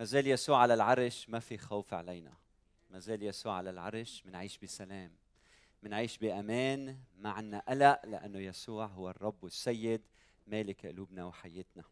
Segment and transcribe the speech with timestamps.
[0.00, 2.32] ما زال يسوع على العرش ما في خوف علينا.
[2.90, 5.12] ما زال يسوع على العرش منعيش بسلام
[5.82, 10.00] منعيش بأمان ما عنا قلق لأنه يسوع هو الرب والسيد
[10.46, 11.84] مالك قلوبنا وحياتنا.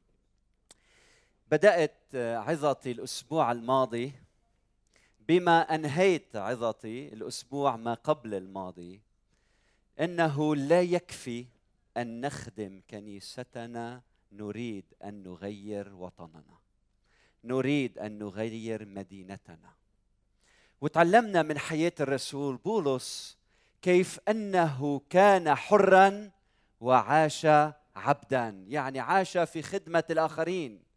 [1.50, 4.13] بدأت عظتي الأسبوع الماضي
[5.21, 9.01] بما أنهيت عظتي الأسبوع ما قبل الماضي
[10.01, 11.47] إنه لا يكفي
[11.97, 14.03] أن نخدم كنيستنا
[14.33, 16.67] نريد أن نغير وطننا.
[17.48, 19.70] نريد أن نغير مدينتنا.
[20.80, 23.38] وتعلمنا من حياة الرسول بولس
[23.83, 26.30] كيف أنه كان حرا
[26.80, 27.47] وعاش
[27.97, 30.88] عبدا يعني عاش في خدمة الآخرين.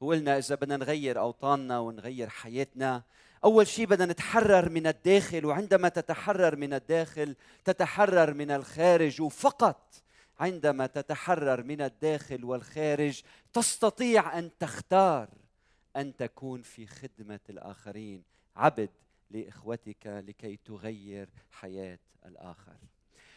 [0.00, 3.02] وقلنا إذا بدنا نغير أوطاننا ونغير حياتنا
[3.44, 9.94] أول شيء بدنا نتحرر من الداخل وعندما تتحرر من الداخل تتحرر من الخارج وفقط
[10.40, 13.22] عندما تتحرر من الداخل والخارج
[13.52, 15.28] تستطيع أن تختار.
[15.96, 18.22] أن تكون في خدمة الآخرين.
[18.56, 18.90] عبد
[19.30, 22.76] لإخوتك لكي تغير حياة الآخر.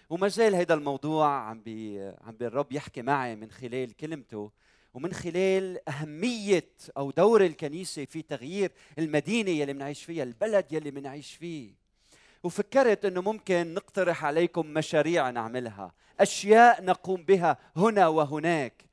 [0.10, 4.52] وما زال هذا الموضوع عم بي عم الرب يحكي معي من خلال كلمته
[4.94, 11.34] ومن خلال أهمية أو دور الكنيسة في تغيير المدينة يلي بنعيش فيها البلد يلي بنعيش
[11.34, 11.74] فيه.
[12.44, 18.86] وفكرت أنه ممكن نقترح عليكم مشاريع نعملها أشياء نقوم بها هنا وهناك.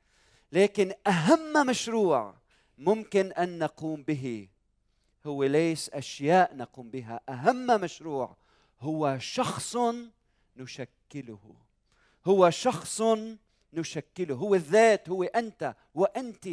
[0.51, 2.35] لكن أهم مشروع
[2.79, 4.47] ممكن أن نقوم به.
[5.25, 7.21] هو ليس أشياء نقوم بها.
[7.29, 8.37] أهم مشروع
[8.79, 9.77] هو شخص
[10.57, 11.55] نشكله.
[12.25, 13.01] هو شخص
[13.73, 14.35] نشكله.
[14.35, 16.49] هو الذات هو أنت وأنت.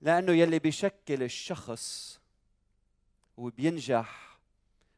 [0.00, 2.20] لأنه يلي بيشكل الشخص
[3.36, 4.38] وبينجح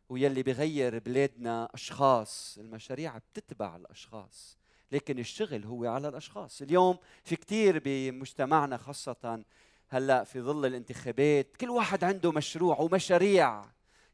[0.09, 4.59] ويلي بغير بلادنا أشخاص المشاريع بتتبع الأشخاص.
[4.93, 6.63] لكن الشغل هو على الأشخاص.
[6.63, 9.43] اليوم في كثير بمجتمعنا خاصة
[9.89, 13.63] هلأ في ظل الانتخابات كل واحد عنده مشروع ومشاريع.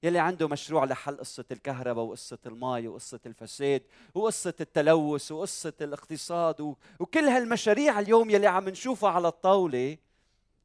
[0.02, 3.82] يلي عنده مشروع لحل قصة الكهرباء وقصة الماء وقصة الفساد
[4.14, 9.96] وقصة التلوث وقصة الاقتصاد وكل هالمشاريع اليوم يلي عم نشوفها على الطاولة.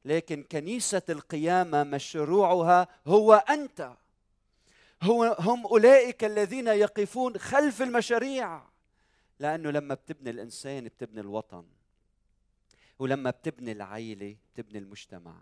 [0.05, 3.91] لكن كنيسة القيامة مشروعها هو أنت.
[5.03, 8.61] هو هم أولئك الذين يقفون خلف المشاريع.
[9.39, 11.65] لأنه لما بتبني الإنسان بتبني الوطن
[12.99, 15.41] ولما بتبني العيلة بتبني المجتمع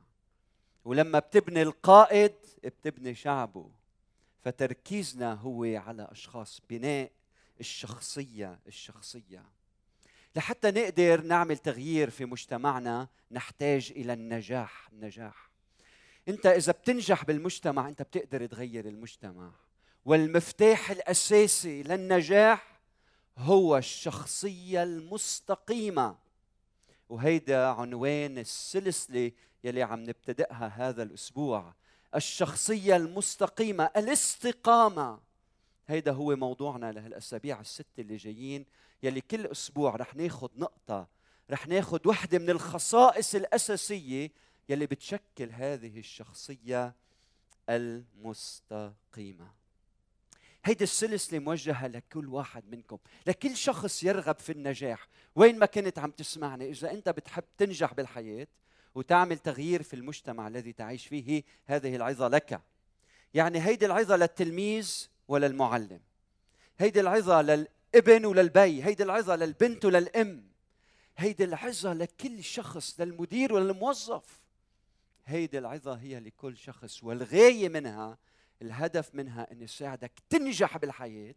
[0.85, 2.33] ولما بتبني القائد
[2.63, 3.71] بتبني شعبه.
[4.43, 7.11] فتركيزنا هو على أشخاص بناء
[7.59, 9.43] الشخصية الشخصية.
[10.35, 15.49] لحتى نقدر نعمل تغيير في مجتمعنا نحتاج إلى النجاح النجاح.
[16.27, 19.51] أنت إذا بتنجح بالمجتمع أنت بتقدر تغير المجتمع.
[20.05, 22.74] والمفتاح الأساسي للنجاح
[23.37, 26.17] هو الشخصية المستقيمة.
[27.09, 29.31] وهيدا عنوان السلسلة
[29.63, 31.73] يلي عم نبتدئها هذا الأسبوع.
[32.15, 35.19] الشخصية المستقيمة الاستقامة.
[35.87, 38.65] هيدا هو موضوعنا لهالأسابيع الست اللي جايين
[39.03, 41.07] يلي كل أسبوع رح ناخذ نقطة
[41.51, 44.31] رح ناخذ وحدة من الخصائص الأساسية
[44.69, 46.95] يلي بتشكل هذه الشخصية
[47.69, 49.64] المستقيمة.
[50.65, 55.07] هيدي السلسلة موجهة لكل واحد منكم لكل شخص يرغب في النجاح.
[55.35, 58.47] وين ما كنت عم تسمعني إذا أنت بتحب تنجح بالحياة
[58.95, 62.61] وتعمل تغيير في المجتمع الذي تعيش فيه هذه العظة لك.
[63.33, 65.99] يعني هيدي العظة للتلميذ وللمعلم.
[66.79, 68.83] هيدي العظة للابن وللبي.
[68.83, 70.43] هيدي العظة للبنت وللأم.
[71.17, 74.39] هيدي العظة لكل شخص للمدير وللموظف.
[75.25, 78.17] هيدي العظة هي لكل شخص والغاية منها
[78.61, 81.35] الهدف منها أن يساعدك تنجح بالحياة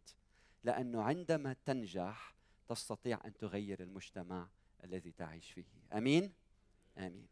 [0.65, 2.34] لأنه عندما تنجح
[2.69, 4.49] تستطيع أن تغير المجتمع
[4.84, 5.65] الذي تعيش فيه.
[5.93, 6.33] أمين؟
[6.99, 7.27] آمين.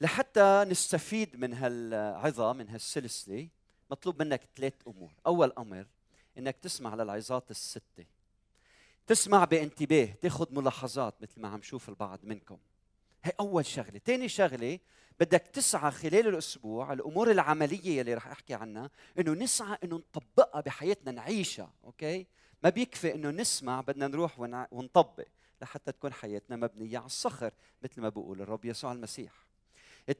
[0.00, 3.48] لحتى نستفيد من هالعظة من هالسلسلة
[3.90, 5.12] مطلوب منك ثلاث أمور.
[5.26, 5.86] أول أمر
[6.38, 8.04] أنك تسمع للعظات الستة.
[9.06, 12.58] تسمع بانتباه تاخذ ملاحظات مثل ما عم شوف البعض منكم.
[13.26, 14.00] هي أول شغلة.
[14.04, 14.78] ثاني شغلة
[15.20, 21.12] بدك تسعى خلال الأسبوع الأمور العملية اللي رح أحكي عنها إنه نسعى إنه نطبقها بحياتنا
[21.12, 22.26] نعيشها أوكي؟
[22.62, 24.40] ما بيكفي إنه نسمع بدنا نروح
[24.70, 25.26] ونطبق
[25.62, 27.50] لحتى تكون حياتنا مبنية على الصخر
[27.82, 29.32] مثل ما بقول الرب يسوع المسيح.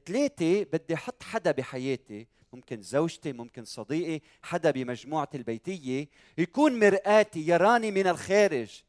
[0.05, 6.07] ثلاثة بدي أحط حدا بحياتي ممكن زوجتي ممكن صديقي حدا بمجموعتي البيتية
[6.37, 8.83] يكون مرآتي يراني من الخارج.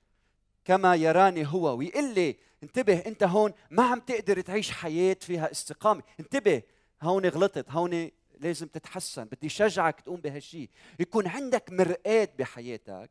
[0.69, 1.77] كما يراني هو.
[1.77, 6.03] ويقول لي انتبه انت هون ما عم تقدر تعيش حياة فيها استقامة.
[6.21, 6.63] انتبه
[7.03, 9.25] هون غلطت هون لازم تتحسن.
[9.25, 10.71] بدي شجعك تقوم بهالشيء
[11.01, 13.11] يكون عندك مرآة بحياتك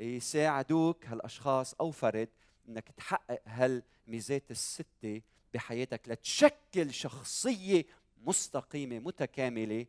[0.00, 2.28] يساعدوك هالأشخاص أو فرد
[2.68, 5.20] إنك تحقق هالميزات الستة
[5.54, 7.84] بحياتك لتشكل شخصية
[8.24, 9.86] مستقيمة متكاملة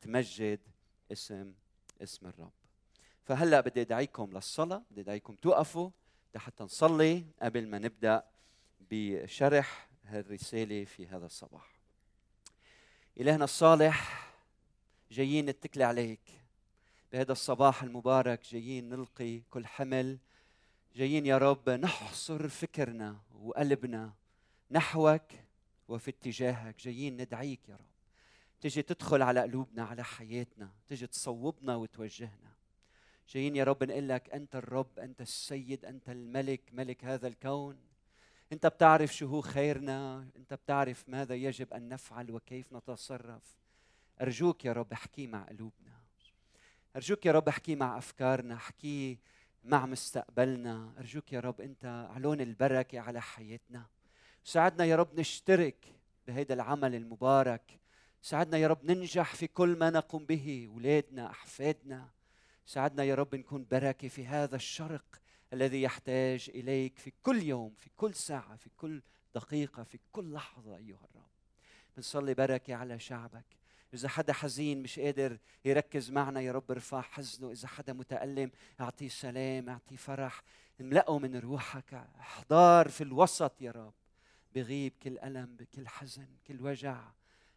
[0.00, 0.60] تمجد
[1.12, 1.52] اسم
[2.02, 2.52] اسم الرب.
[3.24, 5.90] فهلأ بدي أدعيكم للصلاة بدي أدعيكم توقفوا.
[6.38, 8.24] حتى نصلي قبل ما نبدأ
[8.90, 11.80] بشرح هالرسالة في هذا الصباح.
[13.20, 14.28] إلهنا الصالح
[15.10, 16.20] جايين نتكل عليك.
[17.12, 20.18] بهذا الصباح المبارك جايين نلقي كل حمل.
[20.96, 24.12] جايين يا رب نحصر فكرنا وقلبنا
[24.70, 25.32] نحوك
[25.88, 26.78] وفي اتجاهك.
[26.78, 27.94] جايين ندعيك يا رب.
[28.60, 30.70] تجي تدخل على قلوبنا على حياتنا.
[30.86, 32.53] تجي تصوبنا وتوجهنا.
[33.28, 37.76] جايين يا رب نقول لك أنت الرب أنت السيد أنت الملك ملك هذا الكون.
[38.52, 43.58] أنت بتعرف شو هو خيرنا أنت بتعرف ماذا يجب أن نفعل وكيف نتصرف.
[44.20, 45.94] أرجوك يا رب احكي مع قلوبنا.
[46.96, 49.18] أرجوك يا رب احكي مع أفكارنا احكي
[49.64, 50.92] مع مستقبلنا.
[50.98, 53.86] أرجوك يا رب أنت علون البركة على حياتنا.
[54.44, 55.94] ساعدنا يا رب نشترك
[56.26, 57.80] بهذا العمل المبارك.
[58.22, 62.08] ساعدنا يا رب ننجح في كل ما نقوم به اولادنا أحفادنا.
[62.66, 65.20] ساعدنا يا رب نكون بركه في هذا الشرق
[65.52, 69.02] الذي يحتاج إليك في كل يوم في كل ساعة في كل
[69.34, 71.30] دقيقة في كل لحظة أيها الرب
[71.96, 73.64] بنصلي بركه على شعبك
[73.94, 78.50] إذا حدا حزين مش قادر يركز معنا يا رب ارفع حزنه، إذا حدا متألم
[78.80, 80.42] أعطيه سلام، أعطيه فرح،
[80.80, 83.94] املأه من روحك، احضار في الوسط يا رب.
[84.54, 87.12] بغيب كل ألم، بكل حزن، كل وجع.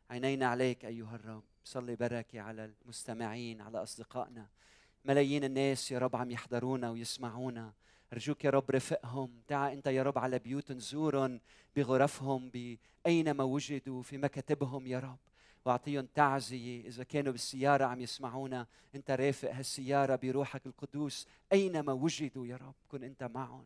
[0.10, 4.48] عينينا عليك أيها الرب، صلي بركة على المستمعين، على أصدقائنا.
[5.08, 7.74] ملايين الناس يا رب عم يحضرونا ويسمعونا.
[8.14, 11.40] أرجوك يا رب رفقهم تعا أنت يا رب على بيوت زورهم
[11.76, 15.18] بغرفهم بأينما وجدوا في مكاتبهم يا رب.
[15.66, 16.88] واعطيهم تعزية.
[16.88, 22.76] إذا كانوا بالسيارة عم يسمعونا أنت رافق هالسيارة بروحك القدوس أينما وجدوا يا رب.
[22.90, 23.66] كن أنت معهم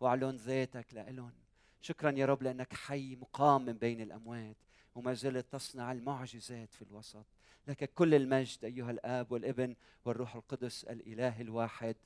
[0.00, 1.32] وأعلن ذاتك لهم
[1.80, 4.56] شكرا يا رب لأنك حي مقام من بين الأموات.
[4.94, 7.26] وما زلت تصنع المعجزات في الوسط.
[7.68, 11.96] لك كل المجد أيها الآب والابن والروح القدس الإله الواحد.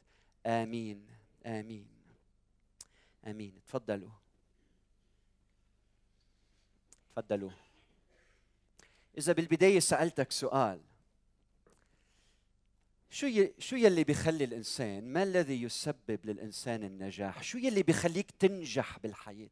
[0.47, 1.07] آمين.
[1.47, 1.87] آمين.
[3.27, 3.61] آمين.
[3.67, 4.11] تفضلوا.
[7.13, 7.51] تفضلوا.
[9.19, 10.81] إذا بالبداية سألتك سؤال.
[13.11, 13.55] شو ي...
[13.59, 19.49] شو يلي بيخلي الإنسان ما الذي يسبب للإنسان النجاح؟ شو يلي بيخليك تنجح بالحياة؟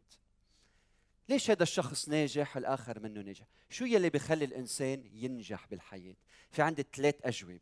[1.29, 6.15] ليش هذا الشخص ناجح والآخر منه ناجح؟ شو يلي بيخلي الإنسان ينجح بالحياة؟
[6.51, 7.61] في عندي ثلاث أجوبة.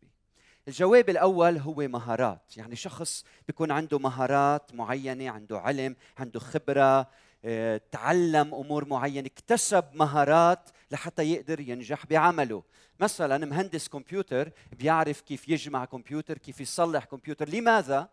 [0.69, 2.57] الجواب الأول هو مهارات.
[2.57, 7.11] يعني شخص بيكون عنده مهارات معينة عنده علم عنده خبرة
[7.45, 12.63] آه، تعلم أمور معينة اكتسب مهارات لحتى يقدر ينجح بعمله.
[13.01, 17.49] مثلا مهندس كمبيوتر بيعرف كيف يجمع كمبيوتر كيف يصلح كمبيوتر.
[17.49, 18.09] لماذا؟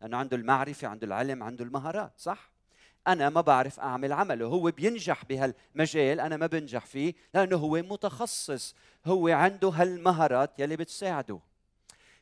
[0.00, 2.55] لأنه عنده المعرفة عنده العلم عنده المهارات صح؟
[3.06, 4.46] أنا ما بعرف أعمل عمله.
[4.46, 8.74] هو بينجح بهالمجال أنا ما بنجح فيه لأنه هو متخصص.
[9.06, 11.38] هو عنده هالمهارات يلي بتساعده.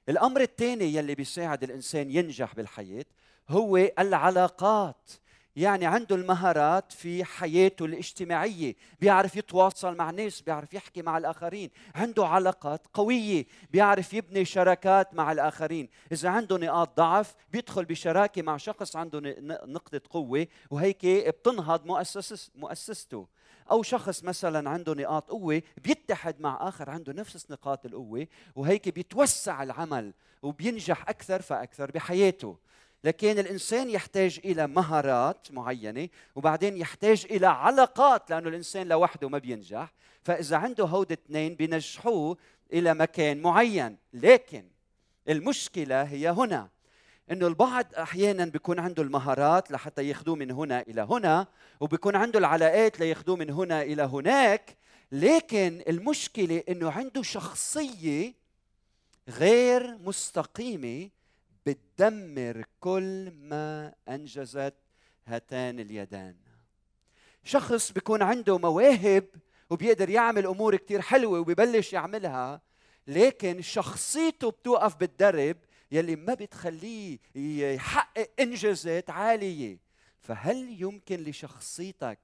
[0.09, 3.05] الأمر الثاني يلي بيساعد الإنسان ينجح بالحياة
[3.49, 5.11] هو العلاقات.
[5.57, 12.27] يعني عنده المهارات في حياته الاجتماعية بيعرف يتواصل مع ناس بيعرف يحكي مع الآخرين عنده
[12.27, 15.89] علاقات قوية بيعرف يبني شراكات مع الآخرين.
[16.13, 19.21] إذا عنده نقاط ضعف بيدخل بشراكة مع شخص عنده
[19.67, 23.27] نقطة قوة وهيك بتنهض مؤسس مؤسسته.
[23.71, 29.63] أو شخص مثلا عنده نقاط قوة بيتحد مع آخر عنده نفس نقاط القوة وهيك بيتوسع
[29.63, 32.57] العمل وبينجح أكثر فأكثر بحياته.
[33.05, 39.93] لكن الإنسان يحتاج إلى مهارات معينة وبعدين يحتاج إلى علاقات لأنه الإنسان لوحده ما بينجح.
[40.23, 42.37] فإذا عنده هود اثنين بينجحوه
[42.73, 43.97] إلى مكان معين.
[44.13, 44.65] لكن
[45.29, 46.69] المشكلة هي هنا
[47.31, 51.47] إنه البعض أحيانا بيكون عنده المهارات لحتى ياخذوه من هنا إلى هنا
[51.81, 54.77] وبيكون عنده العلاقات لياخذوه من هنا إلى هناك.
[55.13, 58.35] لكن المشكلة إنه عنده شخصية
[59.29, 61.11] غير مستقيمة
[61.67, 64.75] بتدمر كل ما أنجزت
[65.27, 66.37] هاتان اليدان.
[67.45, 69.29] شخص بيكون عنده مواهب
[69.71, 72.61] وبيقدر يعمل أمور كتير حلوة وبيبلش يعملها
[73.07, 75.57] لكن شخصيته بتوقف بالدرب
[75.93, 79.79] يلي ما بتخليه يحقق إنجازات عالية.
[80.19, 82.19] فهل يمكن لشخصيتك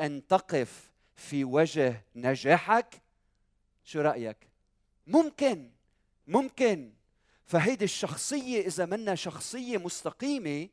[0.00, 3.02] أن تقف في وجه نجاحك؟
[3.84, 4.36] شو رأيك؟
[5.06, 5.70] ممكن
[6.26, 6.92] ممكن.
[7.48, 10.68] فهيدي الشخصية إذا منا شخصية مستقيمة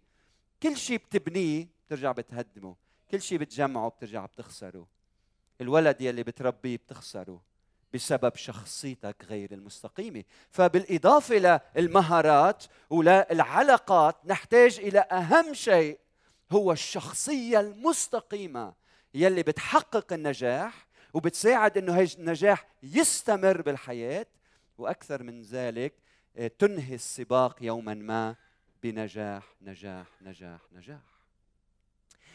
[0.63, 2.75] كل شيء بتبنيه بترجع بتهدمه
[3.11, 4.87] كل شيء بتجمعه بترجع بتخسره.
[5.61, 7.41] الولد يلي بتربيه بتخسره
[7.93, 10.23] بسبب شخصيتك غير المستقيمة.
[10.49, 15.99] فبالإضافة للمهارات وللعلاقات نحتاج إلى أهم شيء
[16.51, 18.73] هو الشخصية المستقيمة
[19.13, 24.25] يلي بتحقق النجاح وبتساعد إنه هذا النجاح يستمر بالحياة.
[24.77, 25.93] وأكثر من ذلك
[26.59, 28.35] تنهي السباق يوما ما
[28.83, 31.15] بنجاح نجاح نجاح نجاح.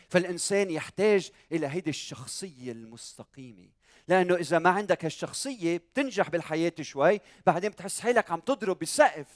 [0.09, 3.69] فالإنسان يحتاج إلى هيدي الشخصية المستقيمة
[4.09, 9.27] لأنه إذا ما عندك هالشخصية بتنجح بالحياة شوي بعدين بتحس حالك عم تضرب بالسقف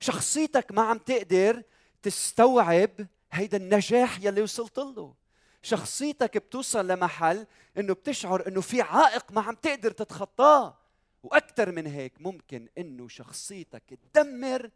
[0.00, 1.62] شخصيتك ما عم تقدر
[2.02, 2.90] تستوعب
[3.32, 5.14] هيدا النجاح يلي وصلت له.
[5.62, 7.46] شخصيتك بتوصل لمحل
[7.78, 10.79] إنه بتشعر إنه في عائق ما عم تقدر تتخطاه.
[11.22, 14.70] وأكثر من هيك ممكن إنه شخصيتك تدمر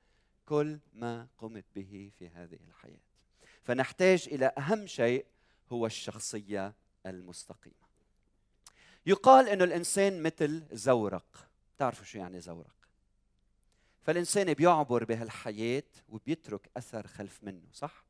[0.47, 3.01] كل ما قمت به في هذه الحياة.
[3.63, 5.27] فنحتاج إلى أهم شيء
[5.73, 6.75] هو الشخصية
[7.07, 7.85] المستقيمة.
[9.07, 11.49] يقال إنه الإنسان مثل زورق.
[11.79, 12.75] تعرفوا شو يعني زورق؟
[14.03, 18.05] فالإنسان بيعبر بهالحياة وبيترك أثر خلف منه صح؟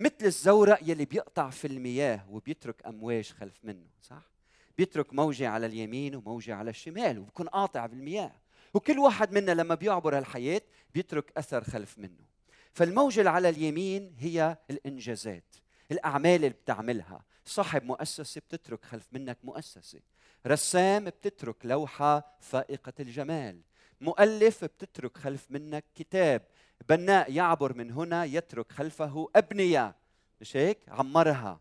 [0.00, 4.35] مثل الزورق يلي بيقطع في المياه وبيترك أمواج خلف منه صح؟
[4.78, 8.32] بيترك موجة على اليمين وموجة على الشمال وبكون قاطع بالمياه
[8.74, 10.62] وكل واحد منا لما بيعبر هالحياة
[10.94, 12.26] بيترك أثر خلف منه.
[12.72, 15.56] فالموجة اللي على اليمين هي الإنجازات
[15.92, 17.24] الأعمال اللي بتعملها.
[17.44, 20.00] صاحب مؤسسة بتترك خلف منك مؤسسة.
[20.46, 23.60] رسام بتترك لوحة فائقة الجمال.
[24.00, 26.42] مؤلف بتترك خلف منك كتاب.
[26.88, 29.96] بناء يعبر من هنا يترك خلفه أبنية.
[30.40, 31.60] مش هيك؟ عمرها.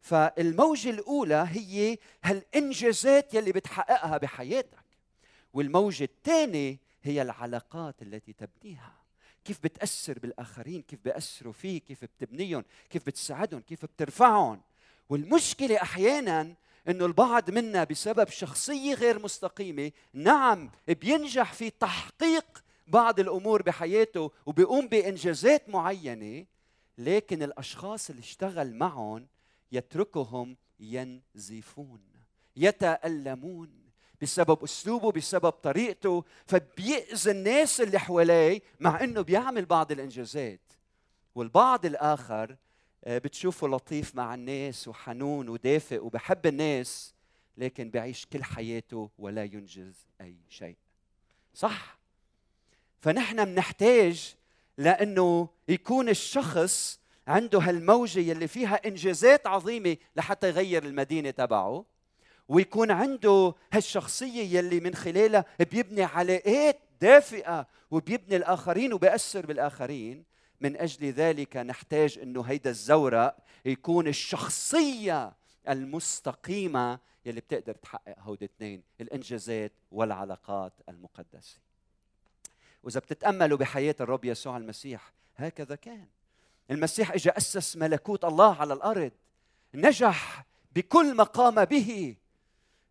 [0.00, 4.84] فالموجة الأولى هي هالإنجازات يلي بتحققها بحياتك.
[5.52, 8.94] والموجة الثانية هي العلاقات التي تبنيها.
[9.44, 14.60] كيف بتأثر بالآخرين كيف بيأثروا فيك كيف بتبنيهم كيف بتساعدهم كيف بترفعهم.
[15.08, 16.54] والمشكلة أحيانا
[16.88, 24.88] إنه البعض منا بسبب شخصية غير مستقيمة نعم بينجح في تحقيق بعض الأمور بحياته وبيقوم
[24.88, 26.46] بإنجازات معينة
[26.98, 29.26] لكن الأشخاص اللي اشتغل معهم
[29.72, 32.00] يتركهم ينزفون
[32.56, 33.80] يتألمون
[34.22, 40.60] بسبب أسلوبه بسبب طريقته فبيأذي الناس اللي حواليه مع إنه بيعمل بعض الإنجازات.
[41.34, 42.56] والبعض الآخر
[43.04, 47.14] آه، بتشوفه لطيف مع الناس وحنون ودافئ وبحب الناس
[47.56, 50.76] لكن بيعيش كل حياته ولا ينجز أي شيء.
[51.54, 51.98] صح؟
[53.00, 54.34] فنحن بنحتاج
[54.78, 61.84] لأنه يكون الشخص عنده هالموجة يلي فيها إنجازات عظيمة لحتى يغير المدينة تبعه
[62.48, 70.24] ويكون عنده هالشخصية يلي من خلالها بيبني علاقات دافئة وبيبني الآخرين وبيأثر بالآخرين.
[70.60, 75.32] من أجل ذلك نحتاج إنه هيدا الزورق يكون الشخصية
[75.68, 81.58] المستقيمة يلي بتقدر تحقق هودي الاثنين الإنجازات والعلاقات المقدسة.
[82.82, 86.06] وإذا بتتأملوا بحياة الرب يسوع المسيح هكذا كان.
[86.70, 89.12] المسيح اجى أسس ملكوت الله على الأرض
[89.74, 92.16] نجح بكل ما قام به.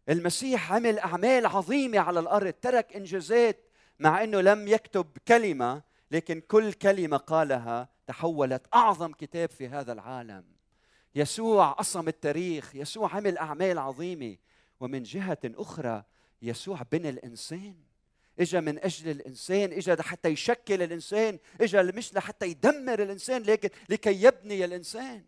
[0.09, 3.59] المسيح عمل أعمال عظيمة على الأرض ترك إنجازات
[3.99, 5.81] مع إنه لم يكتب كلمة
[6.11, 10.43] لكن كل كلمة قالها تحولت أعظم كتاب في هذا العالم.
[11.15, 14.37] يسوع قسم التاريخ يسوع عمل أعمال عظيمة.
[14.79, 16.03] ومن جهة أخرى
[16.41, 17.75] يسوع بنى الإنسان.
[18.39, 24.23] اجى من أجل الإنسان اجى لحتى يشكل الإنسان اجى مش لحتى يدمر الإنسان لكن لكي
[24.23, 25.23] يبني الإنسان.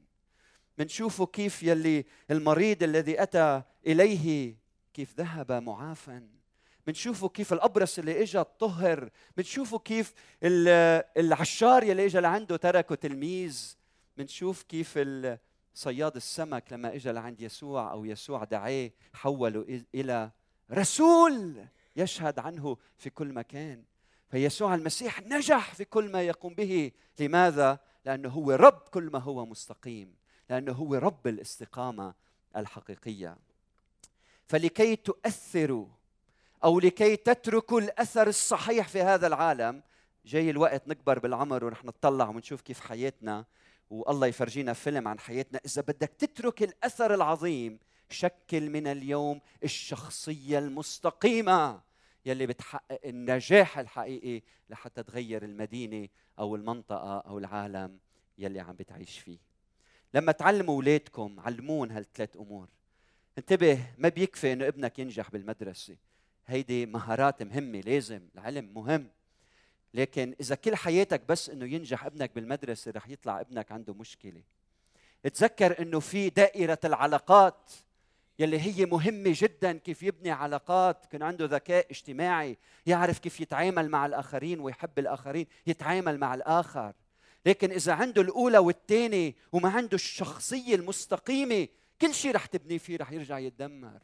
[0.77, 4.55] بنشوفه كيف يلي المريض الذي أتى إليه
[4.93, 6.21] كيف ذهب معافى
[6.87, 9.09] بنشوفوا كيف الأبرص اللي اجى طهر.
[9.37, 10.13] بنشوفوا كيف
[11.17, 13.75] العشار اللي اجى لعنده تركه تلميذ.
[14.17, 14.99] بنشوف كيف
[15.73, 20.31] صياد السمك لما اجى لعند يسوع أو يسوع دعاه حوله إلى
[20.71, 21.65] رسول.
[21.95, 23.83] يشهد عنه في كل مكان.
[24.29, 26.91] فيسوع المسيح نجح في كل ما يقوم به.
[27.19, 30.15] لماذا؟ لأنه هو رب كل ما هو مستقيم.
[30.49, 32.13] لأنه هو رب الاستقامة
[32.55, 33.37] الحقيقية.
[34.47, 35.87] فلكي تؤثروا
[36.63, 39.83] أو لكي تتركوا الأثر الصحيح في هذا العالم
[40.25, 43.45] جاي الوقت نكبر بالعمر ونحن نطلع ونشوف كيف حياتنا.
[43.89, 45.59] والله يفرجينا فيلم عن حياتنا.
[45.65, 47.79] إذا بدك تترك الأثر العظيم
[48.11, 51.81] شكل من اليوم الشخصية المستقيمة
[52.25, 56.07] يلي بتحقق النجاح الحقيقي لحتى تغير المدينة
[56.39, 57.99] أو المنطقة أو العالم
[58.37, 59.37] يلي عم بتعيش فيه.
[60.13, 62.67] لما تعلموا أولادكم علمون هالثلاث أمور.
[63.37, 65.95] انتبه ما بيكفي إنه ابنك ينجح بالمدرسة.
[66.47, 68.27] هيدي مهارات مهمة لازم.
[68.35, 69.07] العلم مهم.
[69.93, 74.43] لكن إذا كل حياتك بس إنه ينجح ابنك بالمدرسة رح يطلع ابنك عنده مشكلة.
[75.23, 77.71] تذكر إنه في دائرة العلاقات
[78.41, 84.05] يلي هي مهمة جدا كيف يبني علاقات يكون عنده ذكاء اجتماعي يعرف كيف يتعامل مع
[84.05, 86.93] الآخرين ويحب الآخرين يتعامل مع الآخر.
[87.45, 91.67] لكن إذا عنده الأولى والثانية وما عنده الشخصية المستقيمة
[92.01, 93.99] كل شيء رح تبنيه فيه رح يرجع يتدمر.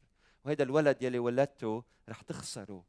[0.45, 2.83] وهذا الولد يلي ولدته رح تخسره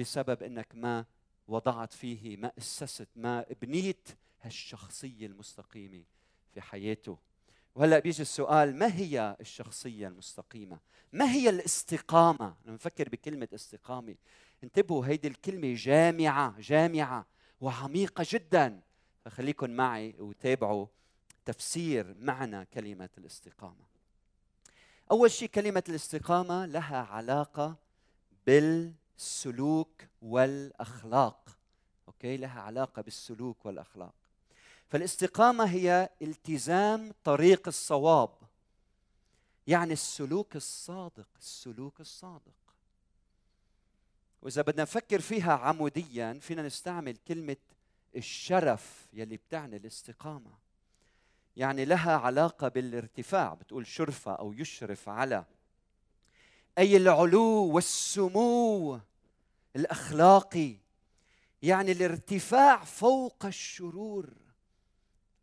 [0.00, 1.04] بسبب إنك ما
[1.48, 4.08] وضعت فيه ما أسست ما بنيت
[4.42, 6.02] هالشخصية المستقيمة
[6.54, 7.18] في حياته.
[7.74, 10.78] وهلا بيجي السؤال ما هي الشخصية المستقيمة؟
[11.12, 14.14] ما هي الاستقامة؟ لما نفكر بكلمة استقامة.
[14.64, 17.26] انتبهوا هيدي الكلمة جامعة جامعة
[17.60, 18.80] وعميقة جدا.
[19.24, 20.86] فخليكم معي وتابعوا
[21.44, 23.84] تفسير معنى كلمة الاستقامة.
[25.10, 27.76] أول شيء كلمة الاستقامة لها علاقة
[28.46, 31.58] بالسلوك والأخلاق.
[32.08, 34.14] أوكي؟ لها علاقة بالسلوك والأخلاق.
[34.92, 38.30] فالاستقامة هي التزام طريق الصواب.
[39.66, 42.74] يعني السلوك الصادق السلوك الصادق.
[44.42, 47.56] وإذا بدنا نفكر فيها عموديا فينا نستعمل كلمة
[48.16, 50.50] الشرف يلي بتعني الاستقامة.
[51.56, 53.54] يعني لها علاقة بالارتفاع.
[53.54, 55.44] بتقول شرفة أو يشرف على.
[56.78, 59.00] أي العلو والسمو
[59.76, 60.76] الأخلاقي.
[61.62, 64.41] يعني الارتفاع فوق الشرور.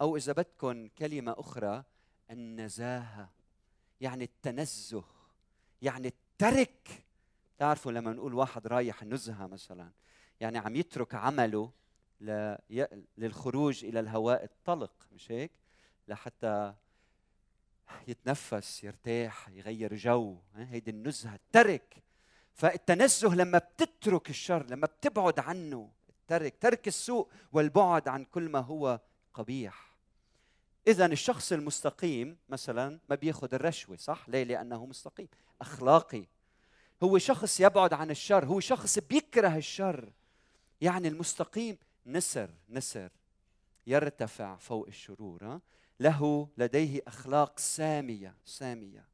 [0.01, 1.83] أو إذا بدكم كلمة أخرى
[2.31, 3.29] النزاهة
[4.01, 5.03] يعني التنزه
[5.81, 7.05] يعني الترك.
[7.57, 9.91] تعرفوا لما نقول واحد رايح نزهة مثلا
[10.39, 11.71] يعني عم يترك عمله
[13.17, 15.51] للخروج إلى الهواء الطلق مش هيك؟
[16.07, 16.73] لحتى
[18.07, 22.03] يتنفس يرتاح يغير جو هيدي النزهة الترك.
[22.53, 28.99] فالتنزه لما بتترك الشر لما بتبعد عنه الترك ترك السوء والبعد عن كل ما هو
[29.33, 29.88] قبيح.
[30.87, 35.27] اذا الشخص المستقيم مثلا ما بياخذ الرشوة صح؟ ليه؟ لأنه مستقيم.
[35.61, 36.25] أخلاقي.
[37.03, 40.11] هو شخص يبعد عن الشر هو شخص بيكره الشر.
[40.81, 43.11] يعني المستقيم نسر نسر.
[43.87, 45.59] يرتفع فوق الشرور
[45.99, 49.05] له لديه أخلاق سامية سامية.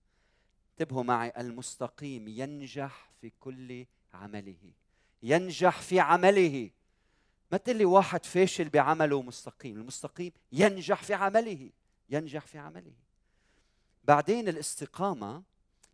[0.71, 4.71] انتبهوا معي المستقيم ينجح في كل عمله.
[5.23, 6.69] ينجح في عمله.
[7.51, 11.69] ما تقول لي واحد فاشل بعمله مستقيم؟ المستقيم ينجح في عمله
[12.09, 12.93] ينجح في عمله.
[14.03, 15.43] بعدين الاستقامة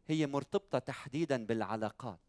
[0.07, 2.19] هي مرتبطة تحديدا بالعلاقات.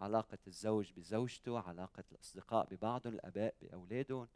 [0.00, 4.28] علاقة الزوج بزوجته علاقة الأصدقاء ببعضهم الأباء بأولادهم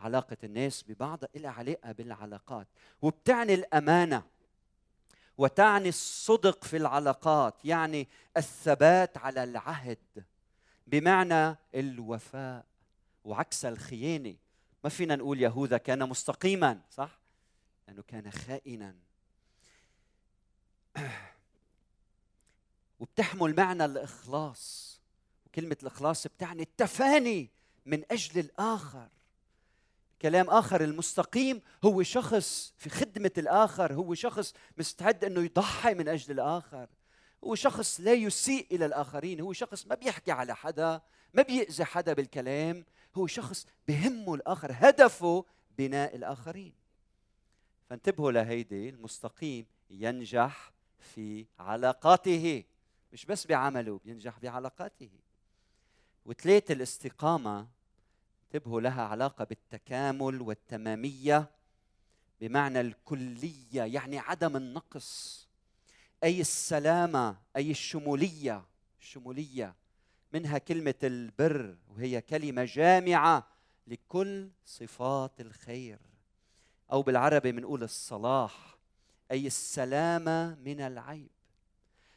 [0.00, 2.66] علاقة الناس ببعضها لها علاقة بالعلاقات.
[3.02, 4.22] وبتعني الأمانة
[5.38, 10.24] وتعني الصدق في العلاقات يعني الثبات على العهد.
[10.86, 12.64] بمعنى الوفاء.
[13.26, 14.34] وعكس الخيانة.
[14.84, 17.20] ما فينا نقول يهوذا كان مستقيما صح؟
[17.88, 18.94] لأنه كان خائنا.
[23.00, 24.96] وبتحمل معنى الإخلاص.
[25.46, 27.50] وكلمة الإخلاص بتعني التفاني
[27.86, 29.08] من أجل الآخر.
[30.22, 36.32] كلام آخر المستقيم هو شخص في خدمة الآخر هو شخص مستعد إنه يضحي من أجل
[36.32, 36.88] الآخر.
[37.44, 41.00] هو شخص لا يسيء إلى الآخرين هو شخص ما بيحكي على حدا
[41.34, 42.84] ما بيأذي حدا بالكلام.
[43.16, 45.44] هو شخص بهمه الآخر هدفه
[45.78, 46.72] بناء الآخرين.
[47.90, 52.64] فانتبهوا لهيدي المستقيم ينجح في علاقاته.
[53.12, 55.10] مش بس بعمله بينجح بعلاقاته.
[56.26, 57.68] وثلاثة الاستقامة
[58.44, 61.50] انتبهوا لها علاقة بالتكامل والتمامية
[62.40, 65.46] بمعنى الكلية يعني عدم النقص.
[66.24, 68.64] أي السلامة أي الشمولية
[69.00, 69.74] الشموليه
[70.32, 73.48] منها كلمة البر وهي كلمة جامعة
[73.86, 75.98] لكل صفات الخير.
[76.92, 78.78] أو بالعربي بنقول الصلاح
[79.30, 81.30] أي السلامة من العيب.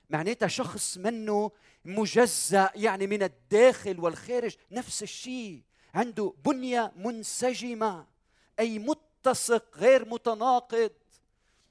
[0.09, 1.51] معناتها شخص منه
[1.85, 5.63] مجزأ يعني من الداخل والخارج نفس الشيء.
[5.93, 8.07] عنده بنية منسجمة
[8.59, 10.91] أي متسق غير متناقض.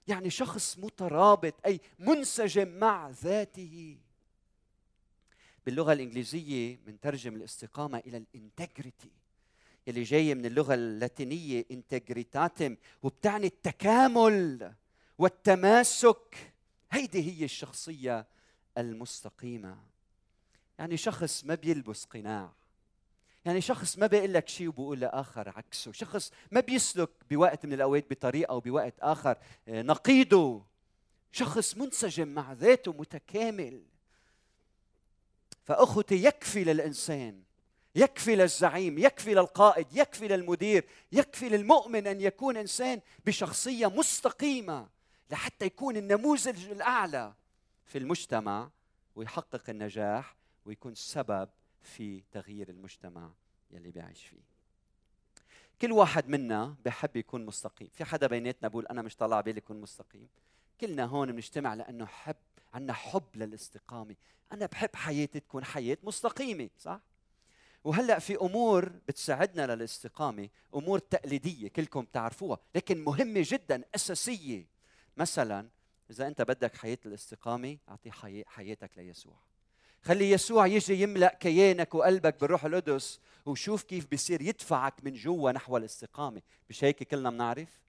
[0.08, 3.98] يعني شخص مترابط أي منسجم مع ذاته.
[5.68, 9.10] باللغة الإنجليزية بنترجم الاستقامة إلى الإنتجريتي
[9.88, 14.72] اللي جاية من اللغة اللاتينية انتجريتاتم وبتعني التكامل
[15.18, 16.52] والتماسك.
[16.90, 18.26] هيدي هي الشخصية
[18.78, 19.78] المستقيمة.
[20.78, 22.52] يعني شخص ما بيلبس قناع
[23.44, 28.10] يعني شخص ما بيقول لك شيء وبقول لآخر عكسه شخص ما بيسلك بوقت من الأوقات
[28.10, 29.36] بطريقة وبوقت آخر
[29.68, 30.62] آه، نقيضه.
[31.32, 33.97] شخص منسجم مع ذاته متكامل.
[35.68, 37.42] فأخوتي يكفي للإنسان
[37.94, 44.88] يكفي للزعيم يكفي للقائد يكفي للمدير يكفي للمؤمن أن يكون إنسان بشخصية مستقيمة
[45.30, 47.34] لحتى يكون النموذج الأعلى
[47.84, 48.70] في المجتمع
[49.16, 51.48] ويحقق النجاح ويكون سبب
[51.82, 53.30] في تغيير المجتمع
[53.70, 54.48] يلي بيعيش فيه.
[55.80, 57.88] كل واحد منا بحب يكون مستقيم.
[57.92, 60.28] في حدا بيناتنا بقول أنا مش طالع بالي يكون مستقيم.
[60.80, 62.36] كلنا هون بنجتمع لأنه حب
[62.74, 64.16] عندنا حب للاستقامة.
[64.52, 67.00] أنا بحب حياتي تكون حياة مستقيمة صح؟
[67.84, 74.66] وهلأ في أمور بتساعدنا للاستقامة أمور تقليدية كلكم تعرفوها لكن مهمة جدا أساسية.
[75.16, 75.68] مثلا
[76.10, 78.10] إذا أنت بدك حياة الاستقامة أعطي
[78.46, 79.36] حياتك ليسوع.
[80.02, 85.76] خلي يسوع يجي يملأ كيانك وقلبك بالروح القدس وشوف كيف بيصير يدفعك من جوا نحو
[85.76, 86.42] الاستقامة.
[86.70, 87.80] مش هيك كلنا بنعرف؟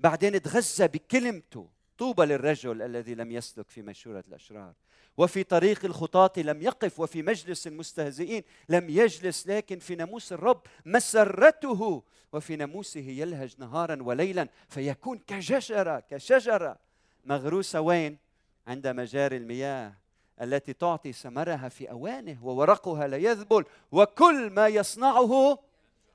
[0.00, 1.68] بعدين تغذى بكلمته.
[1.98, 4.72] طوبى للرجل الذي لم يسلك في مشورة الأشرار.
[5.16, 12.02] وفي طريق الخطاة لم يقف وفي مجلس المستهزئين لم يجلس لكن في ناموس الرب مسرته
[12.32, 16.78] وفي ناموسه يلهج نهارا وليلا فيكون كشجرة كشجرة.
[17.24, 18.18] مغروسة وين؟
[18.66, 19.94] عند مجاري المياه
[20.42, 25.58] التي تعطي ثمرها في أوانه وورقها لا يذبل وكل ما يصنعه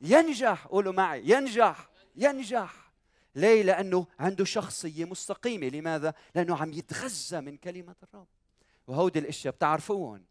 [0.01, 0.65] ينجح.
[0.67, 2.90] قولوا معي ينجح ينجح.
[3.35, 5.67] ليه؟ لأنه عنده شخصية مستقيمة.
[5.67, 8.27] لماذا؟ لأنه عم يتغذى من كلمة الرب.
[8.87, 10.23] وهودي الأشياء بتعرفوهم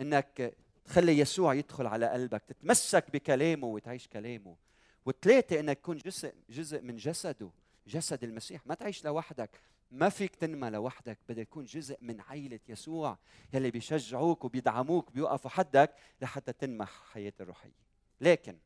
[0.00, 4.56] إنك تخلي يسوع يدخل على قلبك تتمسك بكلامه وتعيش كلامه.
[5.06, 7.50] وثلاثة إنك تكون جزء جزء من جسده
[7.86, 8.66] جسد المسيح.
[8.66, 9.50] ما تعيش لوحدك.
[9.90, 11.18] ما فيك تنمى لوحدك.
[11.28, 13.18] بدك تكون جزء من عيلة يسوع
[13.52, 17.86] يلي بيشجعوك وبيدعموك بيوقفوا حدك لحتى تنمح حياة الروحية.
[18.20, 18.58] لكن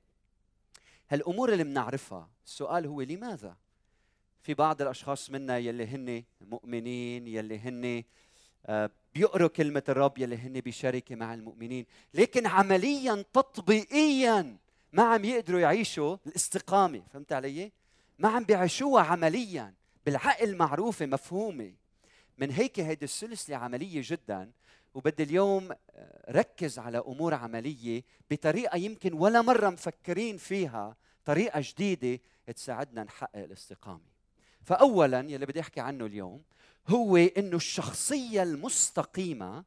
[1.08, 3.56] هالأمور اللي بنعرفها السؤال هو لماذا؟
[4.42, 8.04] في بعض الأشخاص منا يلي هن مؤمنين يلي هن
[8.66, 11.86] آه، بيقروا كلمة الرب يلي هن بشركة مع المؤمنين.
[12.14, 14.56] لكن عمليا تطبيقيا
[14.92, 17.02] ما عم يقدروا يعيشوا الاستقامة.
[17.12, 17.72] فهمت علي؟
[18.18, 19.74] ما عم بيعيشوها عمليا
[20.06, 21.72] بالعقل معروفة مفهومة.
[22.38, 24.50] من هيك هيدي السلسلة عملية جدا.
[24.94, 32.20] وبدي اليوم آه، ركز على أمور عملية بطريقة يمكن ولا مرة مفكرين فيها طريقة جديدة
[32.54, 34.19] تساعدنا نحقق الاستقامة.
[34.62, 36.42] فاولا يلي بدي أحكي عنه اليوم
[36.88, 39.64] هو إنه الشخصية المستقيمة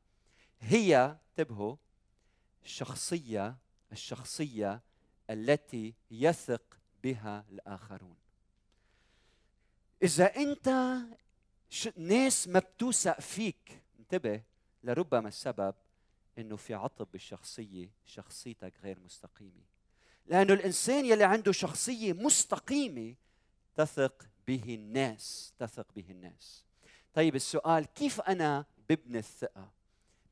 [0.59, 1.75] هي انتبهوا
[2.63, 3.57] الشخصية
[3.91, 4.81] الشخصية
[5.29, 8.15] التي يثق بها الآخرون.
[10.03, 10.97] إذا أنت
[11.97, 14.41] ناس ما بتوثق فيك انتبه
[14.83, 15.75] لربما السبب
[16.37, 19.63] إنه في عطب بالشخصية شخصيتك غير مستقيمة.
[20.25, 23.15] لأنه الإنسان يلي عنده شخصية مستقيمة
[23.75, 26.63] تثق به الناس تثق به الناس.
[27.13, 29.71] طيب السؤال كيف أنا ببني الثقة؟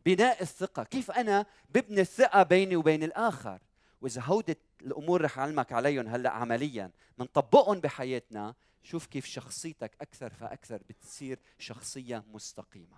[0.06, 3.62] بناء الثقة كيف أنا ببني الثقة بيني وبين الآخر؟
[4.02, 10.82] وإذا هودي الأمور رح أعلمك عليهم هلأ عمليا بنطبقهم بحياتنا شوف كيف شخصيتك أكثر فأكثر
[10.90, 12.98] بتصير شخصية مستقيمة.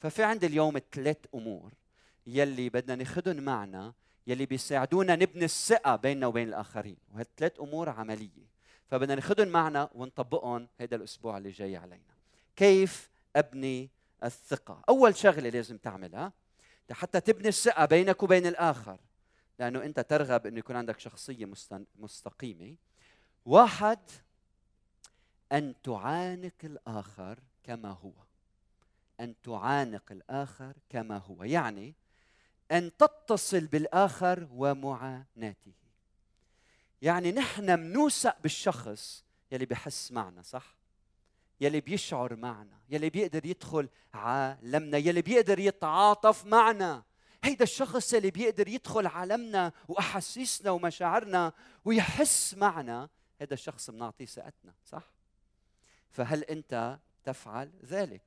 [0.00, 1.72] ففي عندي اليوم ثلاث أمور
[2.26, 3.94] يلي بدنا ناخذهم معنا
[4.26, 6.96] يلي بيساعدونا نبني الثقة بيننا وبين الآخرين.
[7.14, 8.55] وهالثلاث أمور عملية.
[8.90, 12.14] فبدنا ناخذهم معنا ونطبقهم هذا الأسبوع اللي جاي علينا.
[12.56, 13.90] كيف أبني
[14.24, 16.32] الثقة؟ أول شغلة لازم تعملها
[16.90, 19.00] حتى تبني الثقة بينك وبين الآخر
[19.58, 21.48] لأنه أنت ترغب إنه يكون عندك شخصية
[21.98, 22.76] مستقيمة.
[23.46, 23.98] واحد
[25.52, 28.12] أن تعانق الآخر كما هو.
[29.20, 31.44] أن تعانق الآخر كما هو.
[31.44, 31.94] يعني
[32.72, 35.72] أن تتصل بالآخر ومعاناته.
[37.06, 40.76] يعني نحن منوثق بالشخص يلي بحس معنا صح؟
[41.60, 47.02] يلي بيشعر معنا يلي بيقدر يدخل عالمنا يلي بيقدر يتعاطف معنا.
[47.44, 51.52] هيدا الشخص اللي بيقدر يدخل عالمنا وأحاسيسنا ومشاعرنا
[51.84, 53.08] ويحس معنا
[53.40, 55.12] هذا الشخص بنعطيه ثقتنا صح؟
[56.10, 58.22] فهل أنت تفعل ذلك؟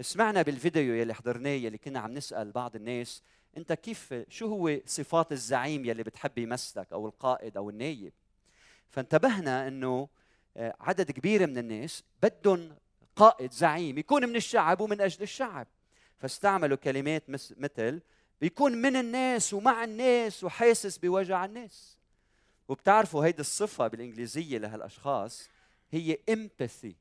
[0.00, 3.22] سمعنا بالفيديو يلي حضرناه يلي كنا عم نسأل بعض الناس
[3.56, 8.12] انت كيف شو هو صفات الزعيم يلي بتحب يمثلك أو القائد أو النايب؟
[8.90, 10.08] فانتبهنا إنه
[10.56, 12.76] آه، عدد كبير من الناس بدهم
[13.16, 15.66] قائد زعيم يكون من الشعب ومن أجل الشعب.
[16.18, 18.00] فاستعملوا كلمات مثل
[18.40, 21.98] بيكون من الناس ومع الناس وحاسس بوجع الناس.
[22.68, 25.48] وبتعرفوا هيدي الصفة بالإنجليزية لهالأشخاص
[25.90, 26.92] هي empathy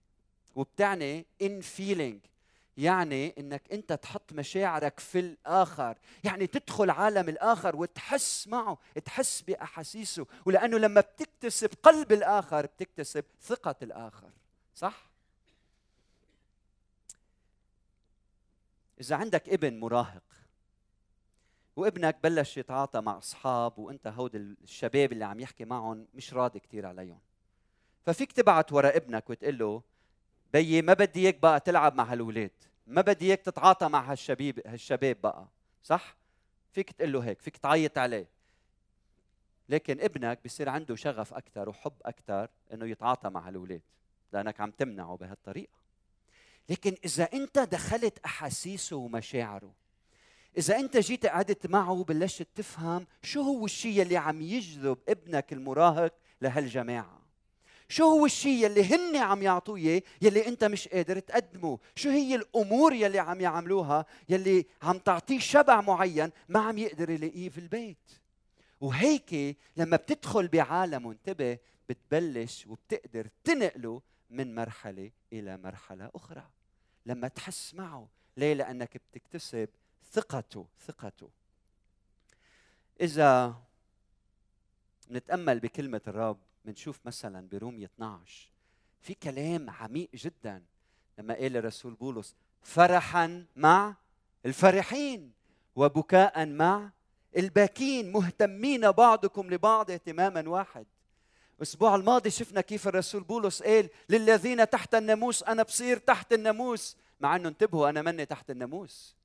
[0.56, 2.37] وبتعني in feeling.
[2.78, 5.98] يعني إنك أنت تحط مشاعرك في الآخر.
[6.24, 10.26] يعني تدخل عالم الآخر وتحس معه تحس بأحاسيسه.
[10.46, 14.30] ولأنه لما بتكتسب قلب الآخر بتكتسب ثقة الآخر.
[14.76, 15.10] صح؟
[19.02, 20.24] إذا عندك ابن مراهق
[21.76, 26.86] وابنك بلش يتعاطى مع أصحاب وأنت هود الشباب اللي عم يحكي معهم مش راضي كثير
[26.86, 27.20] عليهم.
[28.06, 29.82] ففيك تبعت ورا ابنك وتقول له
[30.54, 32.52] بيي ما بدي إياك بقى تلعب مع هالولاد.
[32.88, 35.48] ما بدي إياك تتعاطى مع هالشباب هالشباب بقى.
[35.84, 36.16] صح؟
[36.72, 38.28] فيك تقول له هيك فيك تعيط عليه.
[39.70, 43.82] لكن ابنك بصير عنده شغف أكثر وحب أكثر إنه يتعاطى مع هالولاد
[44.34, 45.78] لأنك عم تمنعه بهالطريقة.
[46.70, 49.74] لكن إذا أنت دخلت أحاسيسه ومشاعره
[50.58, 56.14] إذا أنت جيت قعدت معه وبلشت تفهم شو هو الشيء اللي عم يجذب ابنك المراهق
[56.42, 57.22] لهالجماعة.
[57.90, 62.36] شو هو الشيء يلي هن عم يعطوه إياه يلي أنت مش قادر تقدمه؟ شو هي
[62.36, 68.12] الأمور يلي عم يعملوها يلي عم تعطيه شبع معين ما عم يقدر يلاقيه في البيت؟
[68.82, 71.58] وهيك لما بتدخل بعالم انتبه
[71.90, 76.50] بتبلش وبتقدر تنقله من مرحلة إلى مرحلة أخرى.
[77.06, 79.70] لما تحس معه ليه؟ لأنك بتكتسب
[80.12, 81.30] ثقته ثقته.
[83.02, 83.56] إذا
[85.12, 88.50] نتأمل بكلمة الرب بنشوف مثلا برومية 12
[89.02, 90.64] في كلام عميق جدا
[91.18, 93.96] لما قال الرسول بولس فرحا مع
[94.46, 95.32] الفرحين
[95.76, 96.90] وبكاء مع
[97.38, 100.86] الباكين مهتمين بعضكم لبعض اهتماما واحد.
[101.58, 106.98] الأسبوع الماضي شفنا كيف الرسول بولس قال للذين تحت الناموس أنا بصير تحت الناموس.
[107.20, 109.16] مع إنه انتبهوا أنا مني تحت الناموس.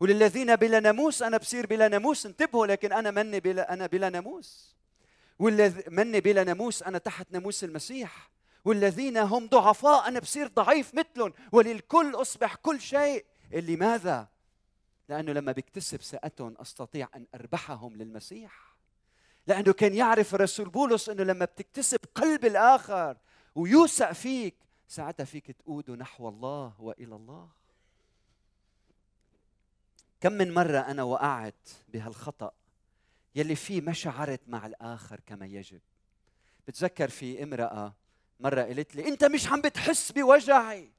[0.00, 2.26] وللذين بلا ناموس أنا بصير بلا ناموس.
[2.26, 4.76] انتبهوا لكن أنا مني بلا أنا بلا ناموس.
[5.38, 8.30] والذي مني بلا ناموس أنا تحت ناموس المسيح.
[8.64, 11.32] والذين هم ضعفاء أنا بصير ضعيف مثلهم.
[11.52, 13.24] وللكل أصبح كل شيء.
[13.52, 14.28] لماذا
[15.08, 18.76] لأنه لما بيكتسب ثقتهم أستطيع أن أربحهم للمسيح.
[19.46, 23.16] لأنه كان يعرف الرسول بولس إنه لما بتكتسب قلب الآخر
[23.54, 24.54] ويوثق فيك
[24.88, 27.48] ساعتها فيك تقوده نحو الله وإلى الله.
[30.20, 32.52] كم من مرة أنا وقعت بهالخطأ؟
[33.34, 35.80] يلي فيه ما شعرت مع الآخر كما يجب.
[36.68, 37.94] بتذكر في امرأة
[38.40, 40.92] مرة قالت لي أنت مش عم بتحس بوجعي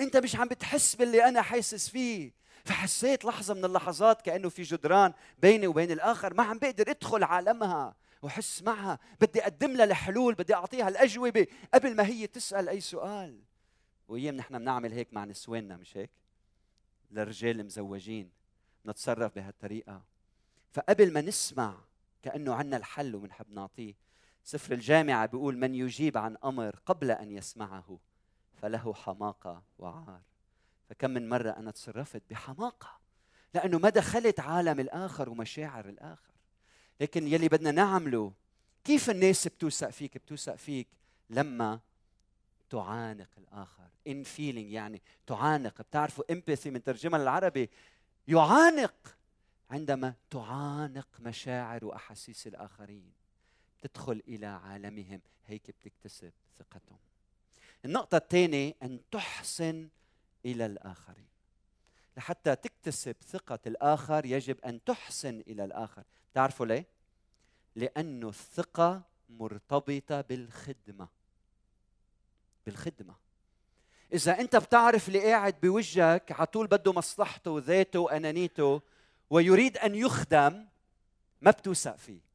[0.00, 2.32] أنت مش عم بتحس باللي أنا حاسس فيه.
[2.64, 7.96] فحسيت لحظة من اللحظات كأنه في جدران بيني وبين الآخر ما عم بقدر أدخل عالمها
[8.22, 8.98] وحس معها.
[9.20, 13.40] بدي أقدم لها الحلول بدي أعطيها الأجوبة قبل ما هي تسأل أي سؤال.
[14.08, 16.10] وأيام نحن بنعمل هيك مع نسواننا مش هيك؟
[17.10, 18.30] للرجال المزوجين
[18.86, 20.02] نتصرف بهالطريقة.
[20.72, 21.78] فقبل ما نسمع
[22.22, 23.94] كأنه عنا الحل وبنحب نعطيه
[24.44, 27.98] سفر الجامعة بيقول من يجيب عن أمر قبل أن يسمعه
[28.62, 30.20] فله حماقة وعار.
[30.88, 32.98] فكم من مرة أنا تصرفت بحماقة
[33.54, 36.32] لأنه ما دخلت عالم الآخر ومشاعر الآخر.
[37.00, 38.32] لكن يلي بدنا نعمله
[38.84, 40.88] كيف الناس بتوثق فيك؟ بتوثق فيك
[41.30, 41.80] لما
[42.70, 43.88] تعانق الآخر.
[44.06, 45.82] un feeling يعني تعانق.
[45.82, 47.70] بتعرفوا empathy من ترجمة للعربي
[48.28, 49.17] يعانق.
[49.70, 53.12] عندما تعانق مشاعر واحاسيس الآخرين
[53.82, 55.20] تدخل إلى عالمهم.
[55.46, 56.98] هيك بتكتسب ثقتهم.
[57.84, 59.88] النقطة الثانية أن تحسن
[60.44, 61.28] إلى الآخرين.
[62.16, 66.02] لحتى تكتسب ثقة الآخر يجب أن تحسن إلى الآخر.
[66.34, 66.86] تعرفوا ليه؟
[67.76, 71.08] لأنه الثقة مرتبطة بالخدمة.
[72.66, 73.14] بالخدمة.
[74.12, 78.82] إذا أنت بتعرف اللي قاعد بوجهك على طول بده مصلحته وذاته وأنانيته
[79.30, 80.66] ويريد أن يخدم
[81.40, 82.28] ما بتوثق فيه.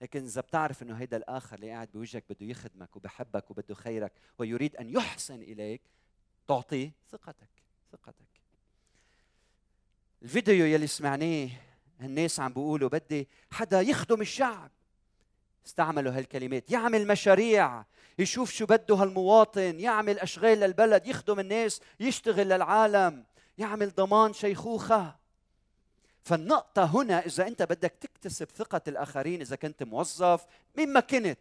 [0.00, 4.76] لكن إذا بتعرف إنه هيدا الآخر اللي قاعد بوجهك بده يخدمك وبحبك وبده خيرك ويريد
[4.76, 5.82] أن يحسن إليك
[6.48, 7.48] تعطيه ثقتك
[7.92, 8.26] ثقتك.
[10.22, 11.48] الفيديو يلي سمعناه
[12.00, 14.70] الناس عم بيقولوا بدي حدا يخدم الشعب.
[15.66, 16.70] استعملوا هالكلمات.
[16.70, 17.84] يعمل مشاريع
[18.18, 23.24] يشوف شو بده هالمواطن يعمل أشغال للبلد يخدم الناس يشتغل للعالم
[23.58, 25.25] يعمل ضمان شيخوخة.
[26.26, 30.46] فالنقطة هنا إذا أنت بدك تكتسب ثقة الآخرين إذا كنت موظف
[30.78, 31.38] مما كنت.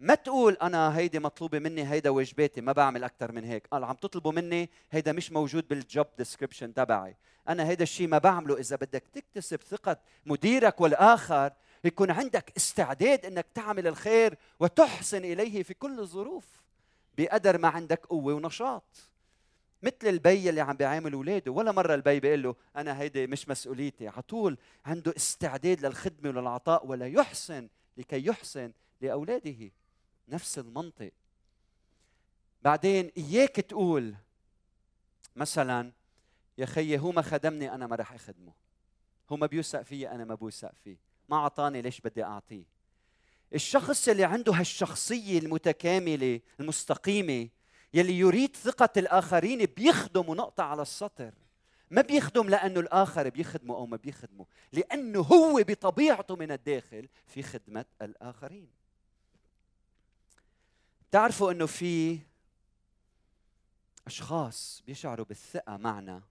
[0.00, 3.66] ما تقول أنا هيدي مطلوبة مني هيدا واجباتي ما بعمل أكثر من هيك.
[3.66, 7.16] قال عم تطلبوا مني هيدا مش موجود بالجوب ديسكريبشن تبعي.
[7.48, 8.58] أنا هيدا الشيء ما بعمله.
[8.58, 11.52] إذا بدك تكتسب ثقة مديرك والآخر
[11.84, 16.46] يكون عندك استعداد أنك تعمل الخير وتحسن إليه في كل الظروف
[17.18, 19.11] بقدر ما عندك قوة ونشاط.
[19.82, 24.08] مثل البي اللي عم بيعامل اولاده ولا مرة البي بيقول له أنا هيدي مش مسؤوليتي.
[24.08, 29.70] على طول عنده استعداد للخدمة وللعطاء ولا يحسن لكي يحسن لأولاده.
[30.28, 31.12] نفس المنطق.
[32.62, 34.14] بعدين إياك تقول
[35.36, 35.92] مثلا
[36.58, 38.52] يا خيي هو ما خدمني أنا ما راح أخدمه.
[39.30, 40.96] هو ما بيوثق فيي أنا ما بوثق فيه.
[41.28, 42.64] ما أعطاني ليش بدي أعطيه؟
[43.54, 47.48] الشخص اللي عنده هالشخصية المتكاملة المستقيمة
[47.94, 51.34] يلي يريد ثقة الآخرين بيخدم نقطة على السطر.
[51.90, 54.46] ما بيخدم لأنه الآخر بيخدمه أو ما بيخدمه.
[54.72, 58.68] لأنه هو بطبيعته من الداخل في خدمة الآخرين.
[61.10, 62.18] تعرفوا أنه في
[64.06, 66.22] أشخاص بيشعروا بالثقة معنا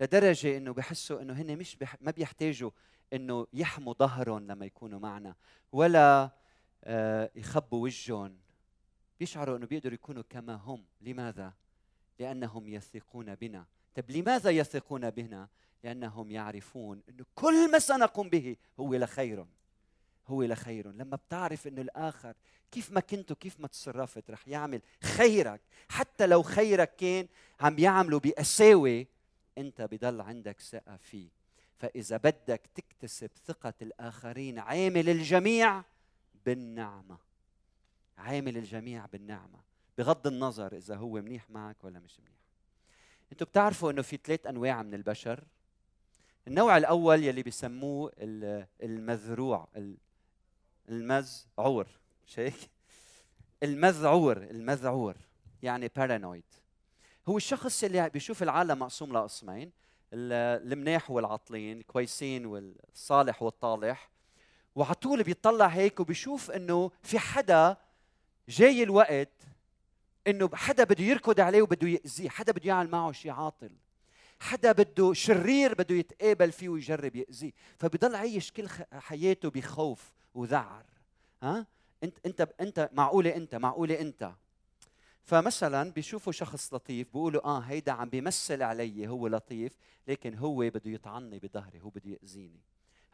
[0.00, 1.96] لدرجة أنه بحسوا أنه هن مش بح...
[2.00, 2.70] ما بيحتاجوا
[3.12, 5.34] أنه يحموا ظهرهم لما يكونوا معنا
[5.72, 6.30] ولا
[6.84, 8.38] آه، يخبوا وجههم.
[9.20, 10.84] بيشعروا إنه بيقدروا يكونوا كما هم.
[11.00, 11.52] لماذا؟
[12.18, 13.66] لأنهم يثقون بنا.
[13.94, 15.48] طيب لماذا يثقون بنا؟
[15.84, 19.46] لأنهم يعرفون إنه كل ما سنقوم به هو لخير
[20.26, 22.34] هو لخير لما بتعرف إنه الآخر
[22.70, 25.60] كيف ما كنت وكيف ما تصرفت رح يعمل خيرك.
[25.88, 27.26] حتى لو خيرك كان
[27.60, 29.06] عم يعمله بقساوه
[29.58, 31.28] أنت بضل عندك ثقة فيه.
[31.78, 35.84] فإذا بدك تكتسب ثقة الآخرين عامل الجميع
[36.46, 37.27] بالنعمة.
[38.18, 39.58] عامل الجميع بالنعمة
[39.98, 42.32] بغض النظر إذا هو منيح معك ولا مش منيح.
[43.32, 45.44] أنتم بتعرفوا إنه في ثلاث أنواع من البشر.
[46.48, 48.12] النوع الأول يلي بسموه
[48.82, 49.68] المذروع
[50.88, 51.86] المذعور
[52.26, 52.54] مش هيك؟
[53.62, 55.16] المذعور المذعور
[55.62, 56.44] يعني بارانويد
[57.28, 59.72] هو الشخص اللي بيشوف العالم مقسوم لقسمين
[60.12, 64.10] المناح والعاطلين الكويسين والصالح والطالح.
[64.74, 67.76] وعلى طول بيطلع هيك وبيشوف إنه في حدا
[68.48, 69.42] جاي الوقت
[70.26, 73.70] إنه حدا بده يركض عليه وبده يأذيه حدا بده يعمل معه شيء عاطل
[74.40, 80.84] حدا بده شرير بده يتقابل فيه ويجرب يأذيه فبضل عايش كل حياته بخوف وذعر
[81.42, 81.66] ها؟
[82.04, 84.32] إنت إنت إنت معقولة إنت معقولة إنت.
[85.22, 89.72] فمثلا بيشوفوا شخص لطيف بيقولوا آه هيدا عم بيمثل علي هو لطيف
[90.08, 92.60] لكن هو بده يطعني بظهري هو بده يأذيني.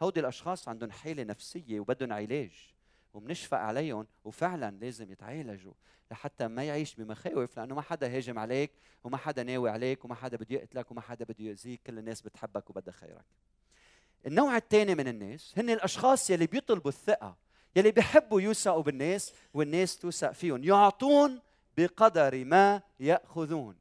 [0.03, 2.74] هودي الأشخاص عندهم حالة نفسية وبدهم علاج.
[3.15, 5.73] وبنشفق عليهم وفعلا لازم يتعالجوا
[6.11, 8.71] لحتى ما يعيش بمخاوف لأنه ما حدا هاجم عليك
[9.05, 12.71] وما حدا ناوي عليك وما حدا بده يقتلك وما حدا بده يأذيك كل الناس بتحبك
[12.71, 13.25] وبدها خيرك.
[14.27, 17.37] النوع الثاني من الناس هن الأشخاص يلي بيطلبوا الثقة
[17.77, 21.41] يلي بيحبوا يوثقوا بالناس والناس توثق فيهم يعطون
[21.77, 23.77] بقدر ما يأخذون.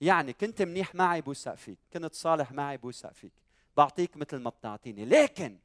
[0.00, 3.32] يعني كنت منيح معي بوثق فيك كنت صالح معي بوثق فيك
[3.76, 5.58] بعطيك مثل ما بتعطيني لكن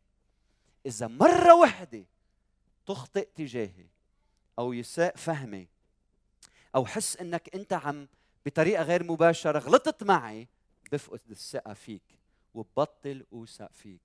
[0.86, 2.06] إذا مرة وحدة
[2.88, 3.86] تخطئ تجاهي
[4.60, 5.68] أو يساء فهمي
[6.76, 8.08] أو حس إنك أنت عم
[8.46, 10.48] بطريقة غير مباشرة غلطت معي
[10.92, 12.20] بفقد الثقة فيك
[12.54, 14.02] وببطل أوثق فيك.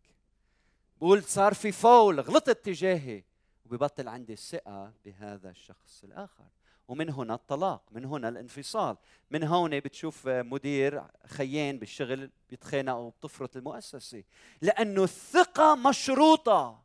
[1.00, 3.24] بقول صار في فول غلطت تجاهي
[3.66, 6.44] وببطل عندي الثقه بهذا الشخص الآخر.
[6.88, 8.96] ومن هنا الطلاق من هنا الانفصال
[9.30, 14.24] من هون بتشوف مدير خيان بالشغل بيتخانقوا وبتفرط المؤسسة.
[14.60, 16.82] لأنه الثقة مشروطة.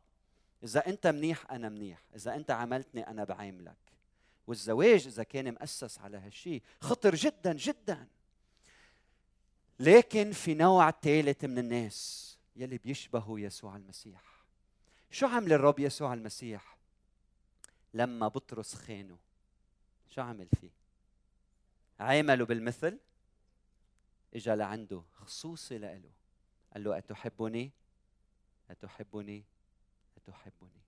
[0.62, 2.02] إذا أنت منيح أنا منيح.
[2.14, 3.76] إذا أنت عملتني أنا بعاملك.
[4.46, 8.06] والزواج إذا كان مؤسس على هالشيء خطر جدا جدا.
[9.80, 14.44] لكن في نوع ثالث من الناس يلي بيشبهوا يسوع المسيح.
[15.10, 16.78] شو عمل الرب يسوع المسيح؟
[17.94, 19.18] لما بطرس خانه
[20.08, 20.70] شو عمل فيه؟
[22.00, 22.98] عامله بالمثل؟
[24.34, 26.10] إجا لعنده خصوصي لإله.
[26.72, 27.70] قال له أتحبني؟
[28.70, 29.44] أتحبني؟
[30.28, 30.82] أتحبني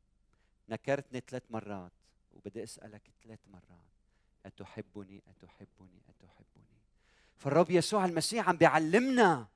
[0.69, 1.93] نكرتني ثلاث مرات
[2.33, 3.91] وبدي أسألك ثلاث مرات.
[4.47, 6.81] أتحبني؟ أتحبني؟ أتحبني.
[7.37, 9.47] فالرب يسوع المسيح عم بيعلمنا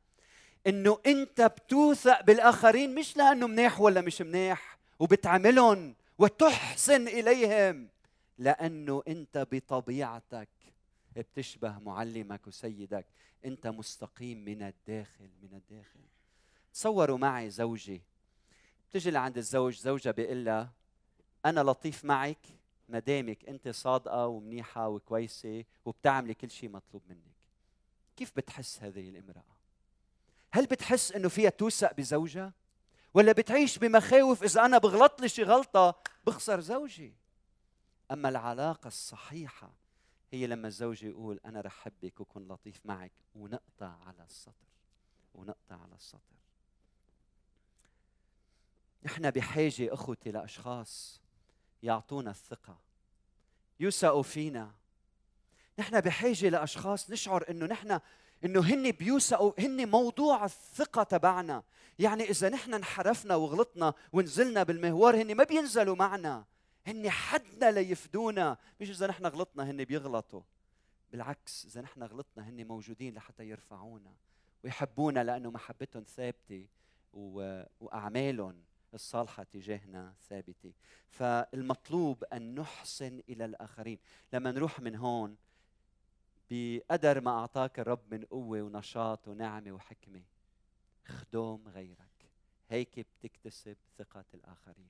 [0.67, 7.89] إنه أنت بتوثق بالآخرين مش لأنه منيح ولا مش منيح وبتعاملهم وتحسن إليهم
[8.39, 10.49] لأنه أنت بطبيعتك
[11.17, 13.07] بتشبه معلمك وسيدك.
[13.45, 16.01] أنت مستقيم من الداخل من الداخل.
[16.73, 18.03] تصوروا معي زوجي.
[18.95, 20.73] بتجي لعند الزوج زوجها بيقول لها
[21.45, 22.47] أنا لطيف معك
[22.89, 27.37] ما دامك أنت صادقة ومنيحة وكويسة وبتعملي كل شيء مطلوب منك.
[28.17, 29.57] كيف بتحس هذه الامرأة؟
[30.53, 32.53] هل بتحس إنه فيها توثق بزوجها؟
[33.15, 37.15] ولا بتعيش بمخاوف إذا أنا بغلط لي شي غلطة بخسر زوجي؟
[38.11, 39.73] أما العلاقة الصحيحة
[40.33, 44.69] هي لما الزوج يقول أنا رح احبك وكن لطيف معك ونقطع على السطر
[45.35, 46.44] ونقطع على السطر.
[49.05, 51.21] نحن بحاجة أخوتي لأشخاص
[51.83, 52.79] يعطونا الثقة
[53.81, 54.73] يوثقوا فينا.
[55.79, 58.01] نحن بحاجة لأشخاص نشعر إنه نحن
[58.45, 61.63] إنه هن بيوثقوا هن موضوع الثقة تبعنا.
[61.99, 66.45] يعني إذا نحن انحرفنا وغلطنا ونزلنا بالمهوار هن ما بينزلوا معنا.
[66.87, 68.59] هن حدنا ليفدونا.
[68.81, 70.43] مش إذا نحن غلطنا هن بيغلطوا.
[71.13, 74.15] بالعكس إذا نحن غلطنا هن موجودين لحتى يرفعونا
[74.65, 76.67] ويحبونا لأنه محبتهم ثابتة
[77.81, 78.63] وأعمالهم
[78.95, 80.73] الصالحة تجاهنا ثابتة.
[81.11, 83.99] فالمطلوب أن نحسن إلى الآخرين.
[84.33, 85.37] لما نروح من هون
[86.51, 90.23] بقدر ما أعطاك الرب من قوة ونشاط ونعمة وحكمة
[91.07, 92.31] خدوم غيرك.
[92.69, 94.89] هيك بتكتسب ثقة الآخرين.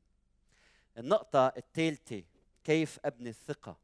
[0.99, 2.23] النقطة الثالثة
[2.65, 3.77] كيف أبني الثقة؟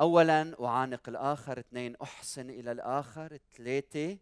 [0.00, 1.58] اولا أعانق الآخر.
[1.58, 3.38] اثنين أحسن إلى الآخر.
[3.56, 4.18] ثلاثة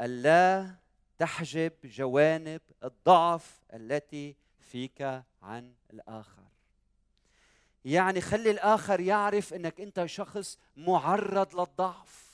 [0.00, 0.74] ألا
[1.18, 5.02] تحجب جوانب الضعف التي فيك
[5.42, 6.42] عن الآخر.
[7.84, 12.26] يعني خلي الآخر يعرف إنك أنت شخص معرض للضعف.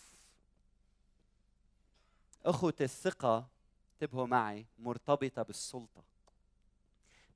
[2.44, 3.48] اخوة الثقة
[3.94, 6.04] انتبهوا معي مرتبطة بالسلطة.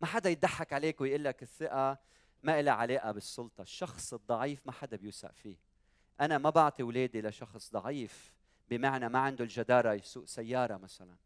[0.00, 1.98] ما حدا يضحك عليك ويقول لك الثقة
[2.42, 3.62] ما لها علاقة بالسلطة.
[3.62, 5.56] الشخص الضعيف ما حدا بيوثق فيه.
[6.20, 8.32] أنا ما بعطي أولادي لشخص ضعيف
[8.70, 11.16] بمعنى ما عنده الجدارة يسوق سيارة مثلا.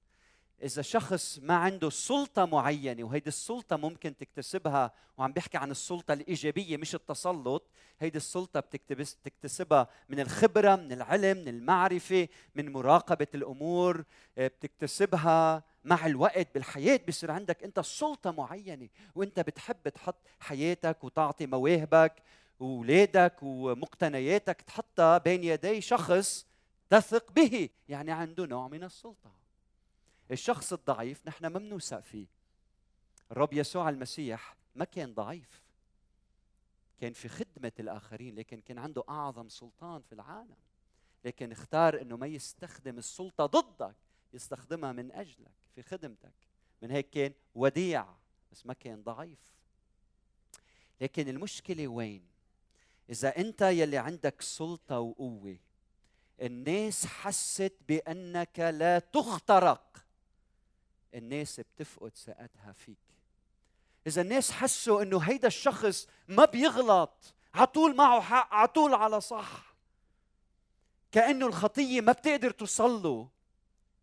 [0.63, 6.77] إذا شخص ما عنده سلطة معينة وهيدي السلطة ممكن تكتسبها وعم بيحكي عن السلطة الإيجابية
[6.77, 14.05] مش التسلط هيدي السلطة بتكتسبها من الخبرة من العلم من المعرفة من مراقبة الأمور
[14.39, 21.47] آه، بتكتسبها مع الوقت بالحياة بصير عندك أنت سلطة معينة وأنت بتحب تحط حياتك وتعطي
[21.47, 22.23] مواهبك
[22.61, 26.47] وولادك ومقتنياتك تحطها بين يدي شخص
[26.91, 29.40] تثق به يعني عنده نوع من السلطة.
[30.31, 32.27] الشخص الضعيف نحن ما بنوثق فيه.
[33.31, 35.63] الرب يسوع المسيح ما كان ضعيف.
[37.01, 40.57] كان في خدمة الآخرين لكن كان عنده أعظم سلطان في العالم.
[41.25, 43.97] لكن اختار أنه ما يستخدم السلطة ضدك
[44.33, 46.35] يستخدمها من أجلك في خدمتك.
[46.83, 48.07] من هيك كان وديع
[48.53, 49.55] بس ما كان ضعيف.
[51.01, 52.31] لكن المشكلة وين؟
[53.11, 55.59] إذا أنت يلي عندك سلطة وقوة
[56.43, 60.05] الناس حست بأنك لا تخترق.
[61.15, 62.99] الناس بتفقد ثقتها فيك.
[64.07, 69.21] إذا الناس حسوا إنه هيدا الشخص ما بيغلط على طول معه حق على طول على
[69.21, 69.75] صح.
[71.13, 73.29] كأنه الخطية ما بتقدر توصل له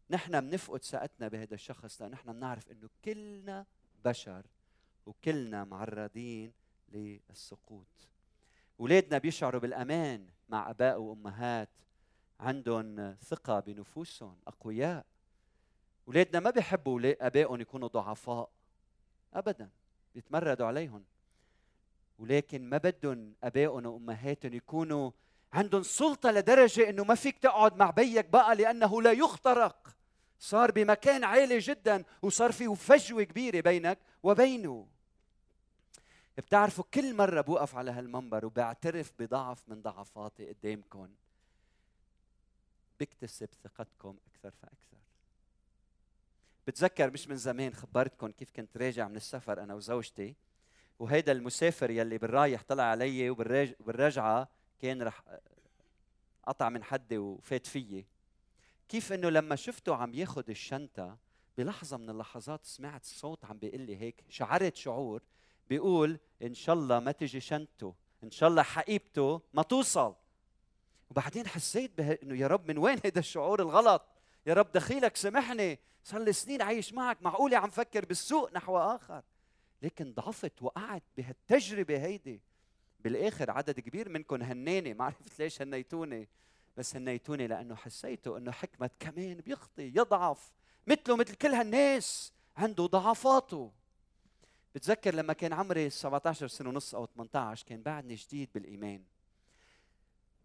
[0.09, 3.65] نحن بنفقد ثقتنا بهذا الشخص لأن نحن بنعرف إنه كلنا
[4.05, 4.45] بشر
[5.05, 6.53] وكلنا معرضين
[6.89, 7.87] للسقوط.
[8.79, 11.69] اولادنا بيشعروا بالأمان مع اباء وأمهات.
[12.39, 15.05] عندهم ثقة بنفوسهم أقوياء.
[16.07, 18.49] اولادنا ما بيحبوا آبائهم يكونوا ضعفاء
[19.33, 19.69] ابدا
[20.15, 21.03] بيتمردوا عليهم.
[22.19, 25.11] ولكن ما بدهم آبائهم وأمهاتهم يكونوا
[25.53, 29.95] عندهم سلطة لدرجة إنه ما فيك تقعد مع بيك بقى لأنه لا يخترق.
[30.39, 34.87] صار بمكان عالي جدا وصار في فجوة كبيرة بينك وبينه.
[36.37, 41.09] بتعرفوا كل مرة بوقف على هالمنبر وبعترف بضعف من ضعفاتي قدامكم
[42.99, 44.97] بكتسب ثقتكم أكثر فأكثر.
[46.67, 50.35] بتذكر مش من زمان خبرتكم كيف كنت راجع من السفر أنا وزوجتي
[50.99, 54.49] وهيدا المسافر يلي بالرايح طلع علي وبالرجعه
[54.79, 55.23] كان رح
[56.47, 58.05] قطع من حدي وفات فيي.
[58.89, 61.17] كيف إنه لما شفته عم ياخذ الشنطة
[61.57, 65.23] بلحظة من اللحظات سمعت صوت عم بيقول لي هيك شعرت شعور
[65.69, 70.15] بيقول إن شاء الله ما تجي شنطته إن شاء الله حقيبته ما توصل.
[71.09, 74.05] وبعدين حسيت إنه يا رب من وين هذا الشعور الغلط؟
[74.45, 75.79] يا رب دخيلك سامحني.
[76.07, 79.23] صار لي سنين عايش معك معقولة عم فكر بالسوء نحو آخر.
[79.81, 82.41] لكن ضعفت وقعت بهالتجربة هيدي.
[82.99, 86.27] بالآخر عدد كبير منكم هناني ما عرفت ليش هنيتوني.
[86.77, 90.51] بس هنيتوني لأنه حسيتوا أنه حكمة كمان بيخطي يضعف
[90.87, 93.71] مثله مثل كل هالناس عنده ضعفاته.
[94.75, 99.03] بتذكر لما كان عمري 17 سنة ونص أو 18 كان بعدني جديد بالإيمان.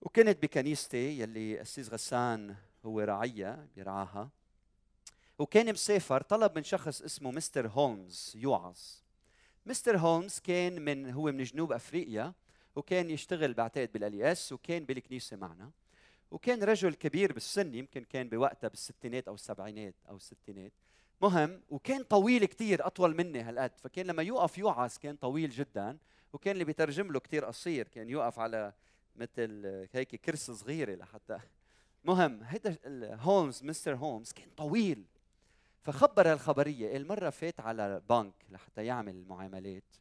[0.00, 4.30] وكنت بكنيستي يلي أسيس غسان هو راعية بيرعاها.
[5.42, 8.78] وكان مسافر طلب من شخص اسمه مستر هولمز يوعظ.
[9.66, 12.32] مستر هولمز كان من هو من جنوب أفريقيا
[12.76, 15.70] وكان يشتغل بعتقد بالألياس وكان بالكنيسة معنا.
[16.30, 20.72] وكان رجل كبير بالسن يمكن كان بوقتها بالستينات أو السبعينات أو الستينات
[21.20, 23.72] مهم وكان طويل كتير أطول مني هالقد.
[23.78, 25.98] فكان لما يوقف يوعظ كان طويل جدا
[26.32, 27.88] وكان اللي بيترجم له كتير قصير.
[27.88, 28.72] كان يوقف على
[29.16, 31.38] مثل هيك كرسي صغيرة لحتى.
[32.04, 32.78] مهم هيدا
[33.14, 35.04] هولمز مستر هولمز كان طويل.
[35.82, 39.96] فخبر هالخبريه قال مره فات على بنك لحتى يعمل المعاملات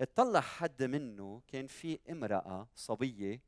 [0.00, 3.40] اطلع حد منه كان في امرأة صبية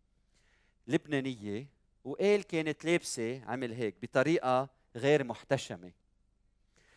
[0.86, 1.66] لبنانية
[2.04, 5.92] وقال كانت لابسة عمل هيك بطريقة غير محتشمة.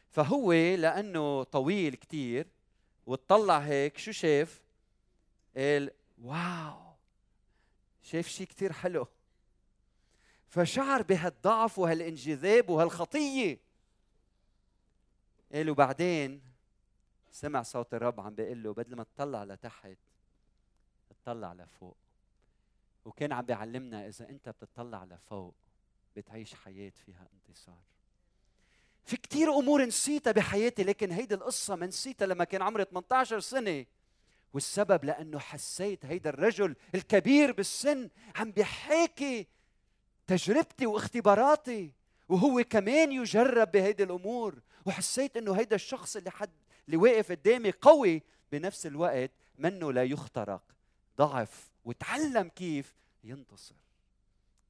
[0.09, 2.47] فهو لأنه طويل كتير
[3.05, 4.63] وطلع هيك شو شاف؟
[5.57, 6.95] قال واو
[8.01, 9.07] شاف شيء كتير حلو.
[10.47, 13.64] فشعر بهالضعف وهالانجذاب وهالخطية.
[15.55, 16.41] قال بعدين
[17.31, 19.97] سمع صوت الرب عم بيقول له بدل ما تطلع لتحت
[21.09, 21.97] تطلع لفوق.
[23.05, 25.55] وكان عم بيعلمنا إذا أنت بتطلع لفوق
[26.15, 27.83] بتعيش حياة فيها انتصار.
[29.05, 33.85] في كتير أمور نسيتها بحياتي لكن هيدي القصة ما نسيتها لما كان عمري 18 سنة.
[34.53, 39.47] والسبب لأنه حسيت هيدا الرجل الكبير بالسن عم بيحاكي
[40.27, 41.91] تجربتي واختباراتي
[42.29, 44.61] وهو كمان يجرب بهيدي الأمور.
[44.85, 46.51] وحسيت إنه هيدا الشخص اللي حد
[46.85, 50.61] اللي واقف قدامي قوي بنفس الوقت منه لا يخترق.
[51.17, 53.75] ضعف وتعلم كيف ينتصر.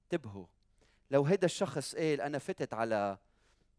[0.03, 0.45] انتبهوا.
[1.11, 3.17] لو هيدا الشخص قال أنا فتت على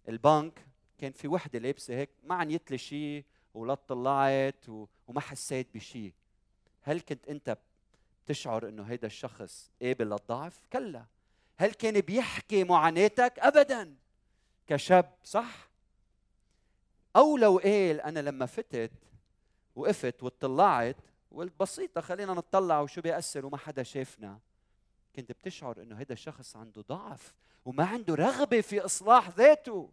[0.09, 0.67] البنك
[0.99, 3.25] كان في وحدة لابسة هيك ما عنيت لي شيء
[3.55, 4.69] ولا طلعت
[5.09, 6.13] وما حسيت بشيء
[6.83, 7.59] هل كنت أنت
[8.25, 11.05] بتشعر إنه هيدا الشخص قابل للضعف؟ كلا.
[11.57, 13.95] هل كان بيحكي معاناتك؟ ابدا.
[14.67, 15.66] كشاب صح؟
[17.17, 18.93] أو لو قال أنا لما فتت
[19.75, 20.97] وقفت وطلعت
[21.31, 24.41] وقلت بسيطة خلينا نطلع وشو بيأثر وما حدا شافنا
[25.17, 29.91] كنت بتشعر إنه هذا الشخص عنده ضعف وما عنده رغبة في إصلاح ذاته.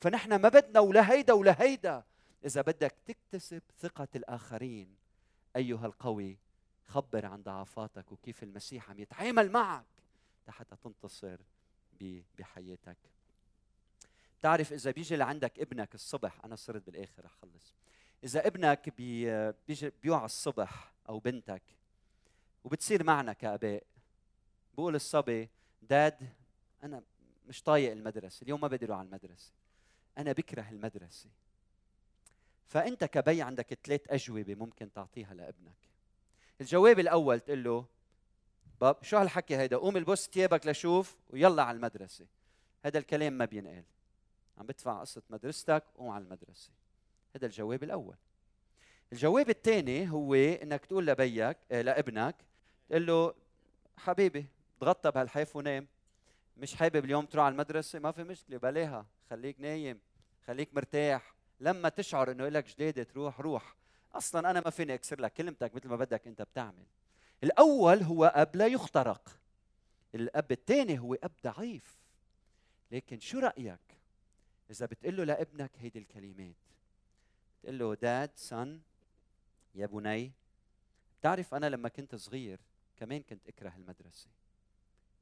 [0.00, 2.04] فنحن ما بدنا ولا هيدا ولا هيدا.
[2.44, 4.96] إذا بدك تكتسب ثقة الآخرين
[5.56, 6.38] أيها القوي
[6.86, 9.84] خبر عن ضعفاتك وكيف المسيح عم يتعامل معك
[10.48, 11.40] حتى تنتصر
[12.38, 12.98] بحياتك.
[14.44, 17.74] بتعرف إذا بيجي لعندك ابنك الصبح أنا صرت بالآخر رح خلص
[18.24, 21.62] إذا ابنك بي بيجي بيوعى الصبح أو بنتك
[22.64, 23.82] وبتصير معنا كآباء
[24.74, 25.48] بقول الصبي
[25.82, 26.28] داد
[26.82, 27.02] أنا
[27.48, 29.52] مش طايق المدرسة اليوم ما بدي أروح على المدرسة
[30.18, 31.28] أنا بكره المدرسة.
[32.66, 35.88] فأنت كبي عندك ثلاث أجوبة ممكن تعطيها لابنك.
[36.60, 37.86] الجواب الأول تقول له
[38.80, 42.26] باب شو هالحكي هيدا؟ قوم البس ثيابك لشوف ويلا على المدرسة.
[42.84, 43.84] هذا الكلام ما بينقال.
[44.58, 46.70] عم بدفع قصة مدرستك قوم على المدرسة.
[47.36, 48.16] هذا الجواب الأول.
[49.12, 52.36] الجواب الثاني هو إنك تقول لبيك آه، لابنك
[52.88, 53.34] تقول له
[53.96, 54.46] حبيبي
[54.80, 55.86] تغطى بهالحيف ونام.
[56.56, 59.06] مش حابب اليوم تروح على المدرسة؟ ما في مشكلة بلاها.
[59.30, 60.00] خليك نايم
[60.46, 61.34] خليك مرتاح.
[61.60, 63.76] لما تشعر إنه لك جديدة تروح روح.
[64.14, 66.84] أصلا أنا ما فيني أكسر لك كلمتك مثل ما بدك أنت بتعمل.
[67.42, 69.38] الأول هو أب لا يخترق.
[70.14, 71.98] الأب الثاني هو أب ضعيف.
[72.90, 73.80] لكن شو رأيك؟
[74.70, 76.54] إذا بتقول له لابنك هيدي الكلمات
[77.58, 78.80] بتقول له داد سن
[79.74, 80.32] يا بني.
[81.20, 82.60] بتعرف أنا لما كنت صغير
[82.96, 84.28] كمان كنت أكره المدرسة.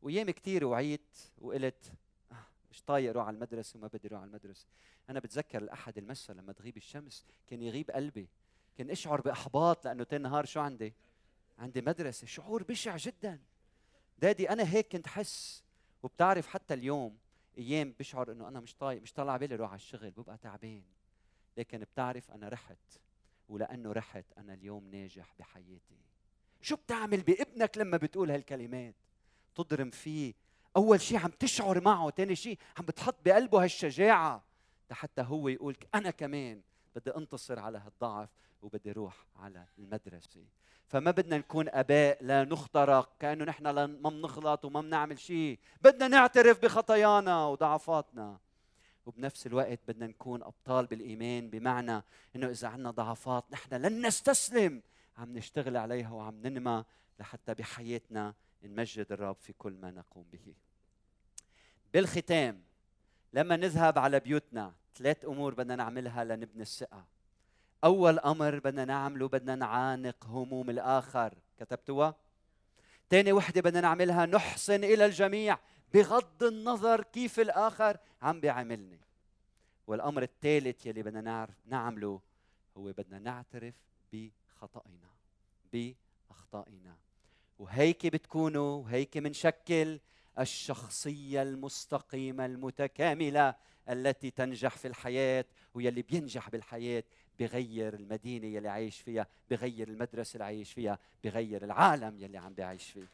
[0.03, 1.93] وأيام كثير وعيت وقلت
[2.33, 4.67] آه مش طايق أروح على المدرسة وما بدي أروح على المدرسة.
[5.11, 8.29] أنا بتذكر الاحد المساء لما تغيب الشمس كان يغيب قلبي
[8.77, 10.95] كان أشعر بإحباط لأنه تاني نهار شو عندي؟
[11.59, 13.41] عندي مدرسة شعور بشع جدا.
[14.19, 15.63] دادي أنا هيك كنت حس.
[16.03, 17.19] وبتعرف حتى اليوم
[17.59, 20.83] أيام بشعر إنه أنا مش طايق مش طالع بالي أروح على الشغل ببقى تعبان.
[21.57, 22.99] لكن بتعرف أنا رحت
[23.49, 25.97] ولأنه رحت أنا اليوم ناجح بحياتي.
[26.61, 28.95] شو بتعمل بابنك لما بتقول هالكلمات؟
[29.55, 30.35] تضرم فيه.
[30.77, 34.45] أول شيء عم تشعر معه ثاني شيء عم بتحط بقلبه هالشجاعة.
[34.91, 36.63] حتى هو يقول أنا كمان
[36.97, 38.29] بدي أنتصر على هالضعف.
[38.63, 40.45] وبدي أروح على المدرسة.
[40.87, 45.59] فما بدنا نكون أباء لا نخترق كأنه نحن ما بنغلط وما بنعمل شيء.
[45.83, 48.39] بدنا نعترف بخطايانا وضعفاتنا.
[49.07, 52.03] وبنفس الوقت بدنا نكون أبطال بالإيمان بمعنى
[52.37, 54.83] إنه إذا عندنا ضعفات نحن لن نستسلم.
[55.17, 56.85] عم نشتغل عليها وعم ننمى
[57.21, 60.55] لحتى بحياتنا نمجد الرب في كل ما نقوم به.
[61.93, 62.63] بالختام
[63.33, 67.05] لما نذهب على بيوتنا ثلاث أمور بدنا نعملها لنبني الثقة.
[67.85, 71.35] أول أمر بدنا نعمله بدنا نعانق هموم الآخر.
[71.59, 72.15] كتبتوها؟
[73.11, 75.59] ثاني وحدة بدنا نعملها نحسن إلى الجميع
[75.95, 79.01] بغض النظر كيف الآخر عم بيعاملني.
[79.87, 82.21] والأمر الثالث يلي بدنا نعرف نعمله
[82.77, 83.75] هو بدنا نعترف
[84.13, 85.11] بخطئنا
[85.73, 86.97] بأخطائنا.
[87.59, 90.01] وهيك بتكونوا وهيك منشكل
[90.39, 93.55] الشخصية المستقيمة المتكاملة
[93.89, 97.05] التي تنجح في الحياة ويلي بينجح بالحياة.
[97.41, 102.91] بغير المدينة يلي عايش فيها بغير المدرسة اللي عايش فيها بغير العالم يلي عم بيعيش
[102.91, 103.07] فيه.